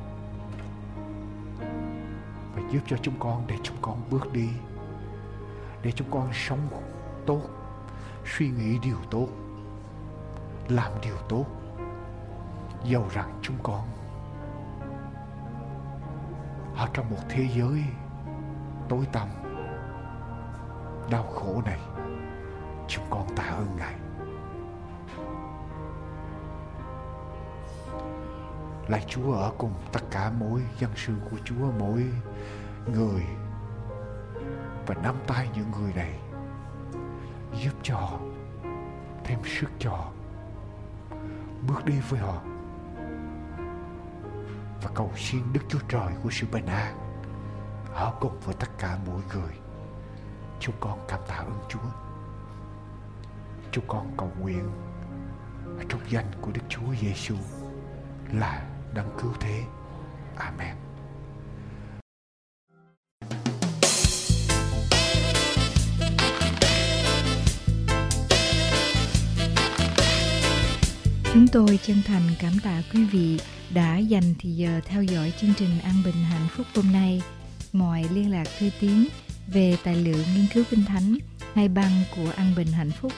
[2.55, 4.49] Và giúp cho chúng con để chúng con bước đi.
[5.83, 6.59] Để chúng con sống
[7.25, 7.41] tốt,
[8.25, 9.27] suy nghĩ điều tốt,
[10.67, 11.58] làm điều tốt
[12.83, 13.87] dầu rằng chúng con.
[16.75, 17.83] Ở trong một thế giới
[18.89, 19.27] tối tăm
[21.11, 21.79] đau khổ này
[22.87, 23.95] chúng con tạ ơn ngài.
[28.87, 32.05] Lạy Chúa ở cùng tất cả mỗi dân sự của Chúa, mỗi
[32.93, 33.23] người
[34.87, 36.19] và nắm tay những người này
[37.53, 38.19] giúp cho
[39.23, 40.11] thêm sức cho
[41.67, 42.41] bước đi với họ
[44.83, 46.95] và cầu xin Đức Chúa Trời của sự bình an
[47.93, 49.53] ở cùng với tất cả mỗi người.
[50.59, 51.89] Chúng con cảm tạ ơn Chúa.
[53.71, 54.69] Chúng con cầu nguyện
[55.77, 57.35] ở trong danh của Đức Chúa Giêsu
[58.33, 59.63] là đấng cứu thế.
[60.35, 60.75] Amen.
[71.33, 73.39] Chúng tôi chân thành cảm tạ quý vị
[73.73, 77.21] đã dành thì giờ theo dõi chương trình An Bình Hạnh Phúc hôm nay.
[77.73, 79.07] Mọi liên lạc thư tín
[79.47, 81.17] về tài liệu nghiên cứu kinh thánh
[81.53, 83.11] hay băng của An Bình Hạnh Phúc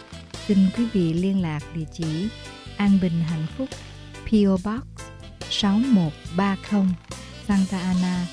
[0.48, 2.28] xin quý vị liên lạc địa chỉ
[2.78, 3.70] An Bình Hạnh Phúc
[4.26, 4.84] PO Box
[5.50, 6.86] 6130
[7.48, 8.28] Santa Ana,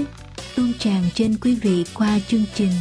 [0.56, 2.72] tuôn tràn trên quý vị qua chương trình.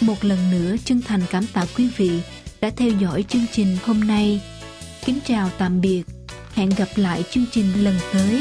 [0.00, 2.20] Một lần nữa chân thành cảm tạ quý vị
[2.60, 4.42] đã theo dõi chương trình hôm nay.
[5.04, 6.02] Kính chào tạm biệt.
[6.54, 8.40] Hẹn gặp lại chương trình lần tới.